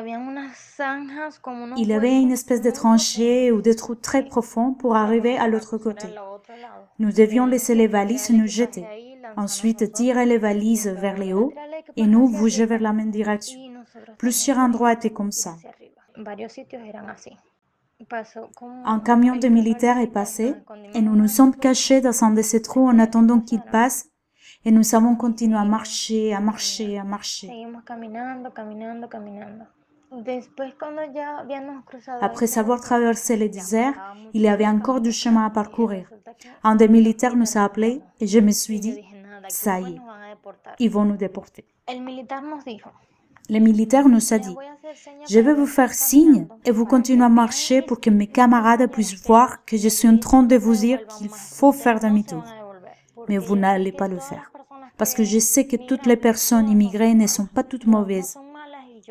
y 1.89 1.93
avait 1.93 2.21
une 2.21 2.33
espèce 2.33 2.63
de 2.63 2.71
tranchée 2.71 3.53
ou 3.53 3.61
de 3.61 3.73
trou 3.75 3.95
très 3.95 4.25
profond 4.25 4.73
pour 4.73 4.97
arriver 4.97 5.37
à 5.37 5.49
l'autre 5.49 5.77
côté. 5.77 6.09
Nous 6.99 7.13
devions 7.13 7.47
laisser 7.47 7.75
les 7.75 7.87
valises 7.87 8.31
nous 8.31 8.47
jeter. 8.47 8.85
Ensuite, 9.37 9.93
tirer 9.93 10.27
les 10.27 10.39
valises 10.39 10.89
vers 10.89 11.19
les 11.19 11.33
hauts 11.33 11.53
et 11.97 12.07
nous 12.07 12.29
bouger 12.29 12.67
vers 12.67 12.81
la 12.81 12.93
même 12.93 13.11
direction. 13.11 13.59
Plusieurs 14.19 14.59
endroits 14.59 14.93
étaient 14.93 15.11
comme 15.11 15.33
ça. 15.33 15.57
Un 18.85 19.01
camion 19.01 19.37
de 19.37 19.49
militaires 19.49 19.99
est 19.99 20.13
passé 20.13 20.55
et 20.95 21.01
nous 21.01 21.17
nous 21.17 21.29
sommes 21.29 21.57
cachés 21.57 22.01
dans 22.01 22.25
un 22.25 22.31
de 22.31 22.43
ces 22.43 22.61
trous 22.63 22.87
en 22.87 22.99
attendant 22.99 23.41
qu'il 23.41 23.63
passe 23.63 24.11
et 24.65 24.71
nous 24.71 24.95
avons 24.95 25.17
continué 25.17 25.57
à 25.57 25.65
marcher, 25.65 26.35
à 26.35 26.41
marcher, 26.41 26.99
à 26.99 27.05
marcher. 27.05 27.51
Après 32.21 32.59
avoir 32.59 32.81
traversé 32.81 33.37
le 33.37 33.49
désert, 33.49 33.95
il 34.35 34.43
y 34.43 34.49
avait 34.49 34.67
encore 34.67 35.01
du 35.01 35.13
chemin 35.13 35.47
à 35.47 35.51
parcourir. 35.51 36.11
Un 36.63 36.77
des 36.77 36.89
militaires 36.89 37.37
nous 37.37 37.57
a 37.57 37.65
appelés 37.65 38.03
et 38.21 38.27
je 38.27 38.39
me 38.39 38.53
suis 38.53 38.81
dit, 38.81 39.01
ça 39.49 39.81
y 39.81 39.95
est, 39.95 40.01
ils 40.79 40.91
vont 40.91 41.05
nous 41.05 41.17
déporter. 41.17 41.65
le 43.49 43.59
militaire 43.61 44.09
nous 44.09 44.33
a 44.35 44.39
dit, 44.39 44.57
je 45.29 45.39
vais 45.41 45.55
vous 45.55 45.67
faire 45.67 45.93
signe 45.93 46.49
et 46.65 46.71
vous 46.71 46.85
continuez 46.85 47.25
à 47.25 47.29
marcher 47.29 47.83
pour 47.83 48.01
que 48.01 48.11
mes 48.11 48.27
camarades 48.27 48.91
puissent 48.91 49.25
voir 49.27 49.65
que 49.65 49.77
je 49.77 49.89
suis 49.89 50.09
en 50.09 50.19
train 50.19 50.43
de 50.43 50.57
vous 50.57 50.75
dire 50.75 51.07
qu'il 51.07 51.29
faut 51.29 51.73
faire 51.73 52.01
demi-tour. 52.01 52.43
Mais 53.29 53.39
vous 53.39 53.57
n'allez 53.57 53.93
pas 53.93 54.09
le 54.09 54.19
faire. 54.19 54.51
Parce 54.97 55.15
que 55.15 55.25
je 55.25 55.39
sais 55.39 55.67
que 55.67 55.77
toutes 55.77 56.07
les 56.07 56.17
personnes 56.17 56.69
immigrées 56.69 57.15
ne 57.15 57.27
sont 57.27 57.47
pas 57.47 57.63
toutes 57.63 57.87
mauvaises. 57.87 58.39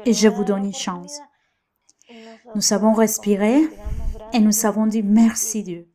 Et 0.06 0.14
je 0.14 0.28
vous 0.28 0.44
donne 0.44 0.66
une 0.66 0.74
chance. 0.74 1.20
Nous 2.54 2.74
avons 2.74 2.94
respiré 2.94 3.70
et 4.34 4.40
nous 4.40 4.66
avons 4.66 4.88
dit 4.88 5.04
merci 5.04 5.64
Dieu. 5.64 5.88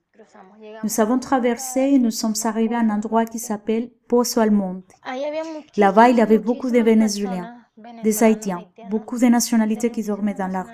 Nous 0.82 1.00
avons 1.00 1.18
traversé 1.18 1.80
et 1.80 1.98
nous 1.98 2.10
sommes 2.10 2.34
arrivés 2.44 2.74
à 2.74 2.80
un 2.80 2.90
endroit 2.90 3.24
qui 3.24 3.38
s'appelle 3.38 3.90
Pozo 4.08 4.40
Almonte. 4.40 4.92
Là-bas, 5.76 6.08
il 6.10 6.16
y 6.16 6.20
avait 6.20 6.38
beaucoup 6.38 6.70
de 6.70 6.78
Vénézuéliens, 6.78 7.56
des 8.02 8.22
Haïtiens, 8.22 8.64
beaucoup 8.88 9.18
de 9.18 9.26
nationalités 9.26 9.90
qui 9.90 10.02
dormaient 10.02 10.34
dans 10.34 10.48
la 10.48 10.62
rue. 10.62 10.70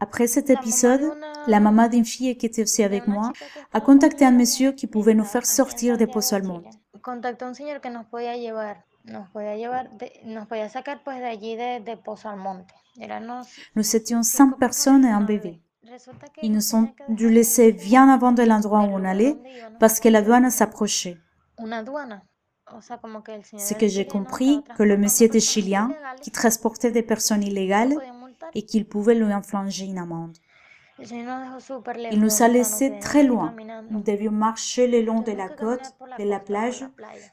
Après 0.00 0.26
cet 0.26 0.50
épisode, 0.50 1.16
la 1.46 1.60
maman 1.60 1.88
d'une 1.88 2.04
fille 2.04 2.36
qui 2.36 2.46
était 2.46 2.62
aussi 2.62 2.82
avec 2.82 3.06
moi 3.06 3.32
a 3.72 3.80
contacté 3.80 4.24
un 4.24 4.32
monsieur 4.32 4.72
qui 4.72 4.86
pouvait 4.86 5.14
nous 5.14 5.24
faire 5.24 5.46
sortir 5.46 5.96
de 5.96 6.06
Pozo 6.06 6.34
Almonte. 6.36 6.66
Nous 13.74 13.96
étions 13.96 14.22
cinq 14.22 14.58
personnes 14.58 15.04
et 15.04 15.10
un 15.10 15.20
bébé. 15.20 15.60
Ils 16.42 16.52
nous 16.52 16.74
ont 16.74 16.92
dû 17.08 17.30
laisser 17.30 17.72
bien 17.72 18.08
avant 18.08 18.32
de 18.32 18.42
l'endroit 18.42 18.80
où 18.80 18.90
on 18.92 19.04
allait 19.04 19.36
parce 19.78 20.00
que 20.00 20.08
la 20.08 20.22
douane 20.22 20.50
s'approchait. 20.50 21.18
C'est 23.56 23.78
que 23.78 23.86
j'ai 23.86 24.06
compris 24.06 24.62
que 24.76 24.82
le 24.82 24.96
monsieur 24.96 25.26
était 25.26 25.40
chilien, 25.40 25.92
qui 26.20 26.30
transportait 26.30 26.90
des 26.90 27.02
personnes 27.02 27.42
illégales 27.42 27.94
et 28.54 28.62
qu'il 28.62 28.86
pouvait 28.88 29.14
lui 29.14 29.32
infliger 29.32 29.84
une 29.84 29.98
amende. 29.98 30.36
Il 30.98 32.20
nous 32.20 32.42
a 32.42 32.48
laissés 32.48 32.98
très 33.00 33.22
loin. 33.22 33.54
Nous 33.90 34.00
devions 34.00 34.32
marcher 34.32 34.86
le 34.88 35.02
long 35.02 35.20
de 35.20 35.32
la 35.32 35.48
côte, 35.48 35.94
de 36.18 36.24
la 36.24 36.40
plage. 36.40 36.84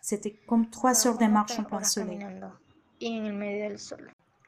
C'était 0.02 0.36
comme 0.48 0.70
trois 0.70 1.08
heures 1.08 1.18
de 1.18 1.26
marche 1.26 1.58
en 1.58 1.64
plein 1.64 1.84
soleil. 1.84 2.20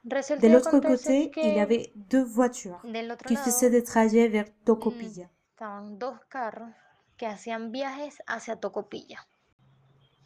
De 0.05 0.47
l'autre 0.47 0.79
côté, 0.79 1.31
il 1.37 1.55
y 1.55 1.59
avait 1.59 1.91
deux 1.95 2.23
voitures 2.23 2.79
qui 3.27 3.35
faisaient 3.35 3.71
des 3.71 3.83
trajets 3.83 4.27
vers 4.27 4.45
Tocopilla. 4.63 5.25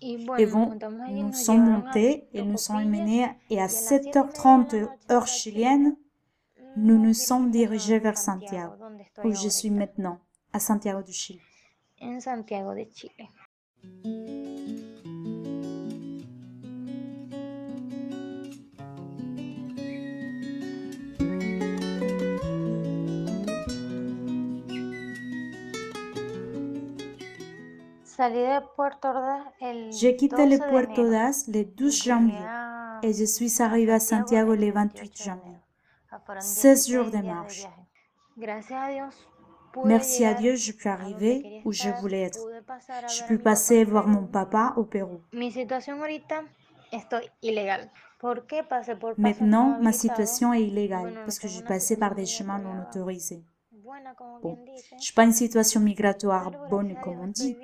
Et 0.01 0.17
bon, 0.45 0.77
nous 1.09 1.33
sommes 1.33 1.69
montés 1.69 2.27
et 2.33 2.41
nous 2.41 2.57
sommes 2.57 2.77
emmenés 2.77 3.27
et 3.49 3.61
à 3.61 3.67
7h30 3.67 4.89
heure 5.11 5.27
chilienne, 5.27 5.95
nous 6.75 6.97
nous 6.97 7.13
sommes 7.13 7.49
dirigés 7.49 7.99
vers 7.99 8.17
Santiago, 8.17 8.73
où 9.23 9.33
je 9.33 9.47
suis 9.49 9.69
maintenant, 9.69 10.19
à 10.53 10.59
Santiago 10.59 11.01
du 11.03 11.13
Chili. 11.13 11.41
J'ai 29.91 30.15
quitté 30.15 30.45
le 30.45 30.58
Puerto 30.58 31.10
Das 31.10 31.47
le 31.47 31.63
12 31.63 32.03
janvier. 32.03 32.45
Et 33.01 33.13
je 33.13 33.23
suis 33.23 33.62
arrivé 33.62 33.93
à 33.93 33.99
Santiago 33.99 34.55
le 34.55 34.71
28 34.71 35.23
janvier. 35.23 35.58
16 36.39 36.89
jours 36.89 37.12
de 37.12 37.17
marche. 37.17 37.65
Merci 39.86 40.25
à 40.25 40.34
Dieu, 40.34 40.55
je 40.55 40.71
peux 40.71 40.89
arriver 40.89 41.62
où 41.63 41.71
je 41.71 41.89
voulais 42.01 42.23
être. 42.23 42.39
Je 43.08 43.23
peux 43.27 43.38
passer 43.38 43.84
voir 43.86 44.08
mon 44.08 44.25
papa 44.25 44.73
au 44.75 44.84
Pérou. 44.84 45.21
Maintenant, 49.17 49.77
ma 49.82 49.91
situation 49.93 50.53
est 50.53 50.63
illégale 50.63 51.13
parce 51.23 51.39
que 51.39 51.47
je 51.47 51.62
passais 51.62 51.95
par 51.95 52.15
des 52.15 52.25
chemins 52.25 52.60
non 52.60 52.82
autorisés. 52.82 53.43
Bon, 54.41 54.58
je 54.97 55.03
suis 55.03 55.13
pas 55.13 55.23
une 55.23 55.32
situation 55.32 55.79
migratoire 55.79 56.51
bonne 56.69 56.95
comme 57.01 57.19
on 57.19 57.27
dit, 57.27 57.55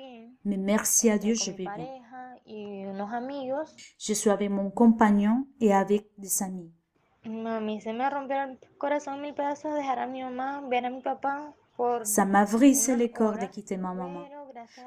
mais 0.46 0.56
merci 0.56 1.10
à 1.10 1.18
Dieu, 1.18 1.34
je 1.34 1.50
vais 1.50 1.64
bien. 1.64 1.88
Je 3.98 4.12
suis 4.12 4.30
avec 4.30 4.48
mon 4.48 4.70
compagnon 4.70 5.46
et 5.60 5.74
avec 5.74 6.06
des 6.16 6.42
amis. 6.42 6.72
Ça 12.04 12.24
m'a 12.24 12.44
brisé 12.44 12.96
le 12.96 13.08
corps 13.08 13.36
de 13.38 13.46
quitter 13.46 13.76
ma 13.76 13.92
maman, 13.92 14.22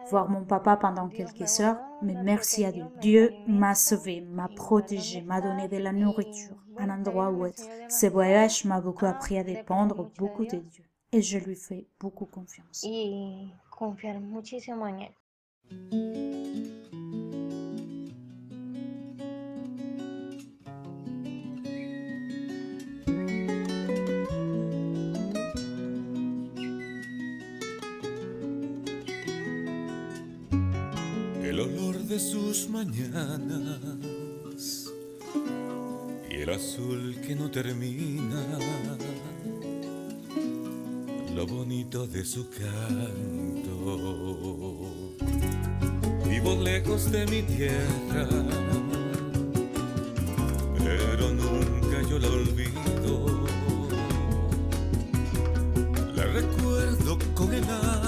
voir 0.09 0.29
mon 0.29 0.45
papa 0.45 0.77
pendant 0.77 1.09
quelques 1.09 1.59
heures, 1.59 1.77
mais 2.01 2.15
merci 2.23 2.63
à 2.63 2.71
Dieu. 2.71 2.85
Dieu 3.01 3.33
m'a 3.45 3.75
sauvé, 3.75 4.21
m'a 4.21 4.47
protégé, 4.47 5.21
m'a 5.21 5.41
donné 5.41 5.67
de 5.67 5.77
la 5.77 5.91
nourriture, 5.91 6.55
un 6.77 6.89
endroit 6.89 7.29
où 7.31 7.45
être. 7.45 7.63
Ce 7.89 8.05
voyage 8.07 8.63
m'a 8.63 8.79
beaucoup 8.79 9.05
appris 9.05 9.37
à 9.37 9.43
dépendre 9.43 10.09
beaucoup 10.17 10.45
de 10.45 10.57
Dieu 10.57 10.85
et 11.11 11.21
je 11.21 11.37
lui 11.37 11.55
fais 11.55 11.85
beaucoup 11.99 12.25
confiance. 12.25 12.85
El 31.41 31.59
olor 31.59 31.97
de 32.03 32.19
sus 32.19 32.67
mañanas 32.69 33.79
y 36.31 36.35
el 36.35 36.49
azul 36.49 37.15
que 37.25 37.35
no 37.35 37.51
termina, 37.51 38.43
lo 41.35 41.45
bonito 41.45 42.07
de 42.07 42.25
su 42.25 42.49
canto 42.49 43.69
Vivo 46.41 46.55
lejos 46.55 47.11
de 47.11 47.25
mi 47.27 47.41
tierra, 47.41 48.25
pero 50.77 51.33
nunca 51.33 52.01
yo 52.09 52.17
la 52.17 52.29
olvido. 52.29 53.25
La 56.15 56.23
recuerdo 56.23 57.17
con 57.35 57.53
el 57.53 57.65
alma, 57.65 57.98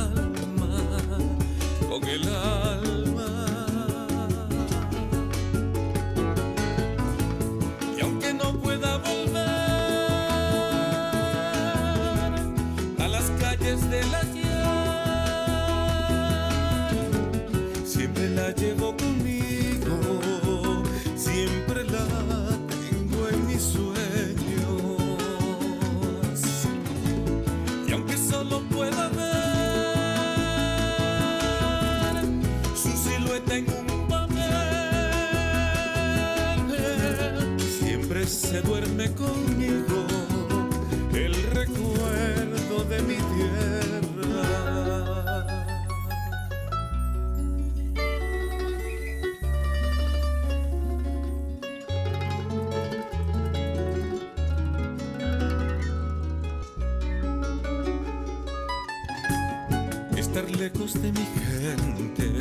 lejos 60.39 60.94
de 61.02 61.12
mi 61.12 61.26
gente 61.26 62.32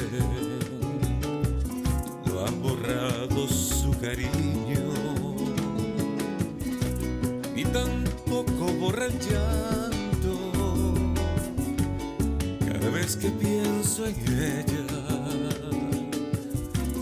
lo 2.26 2.46
han 2.46 2.62
borrado 2.62 3.48
su 3.48 3.90
cariño, 3.98 4.92
ni 7.54 7.64
tampoco 7.64 8.72
borra 8.78 9.06
el 9.06 9.18
llanto. 9.18 10.52
Cada 12.60 12.90
vez 12.90 13.16
que 13.16 13.28
pienso 13.30 14.06
en 14.06 14.14
ella, 14.38 14.86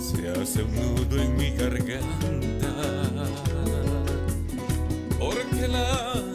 se 0.00 0.30
hace 0.30 0.62
un 0.62 0.74
nudo 0.74 1.20
en 1.20 1.36
mi 1.36 1.50
garganta, 1.50 2.72
porque 5.18 5.68
la 5.68 6.27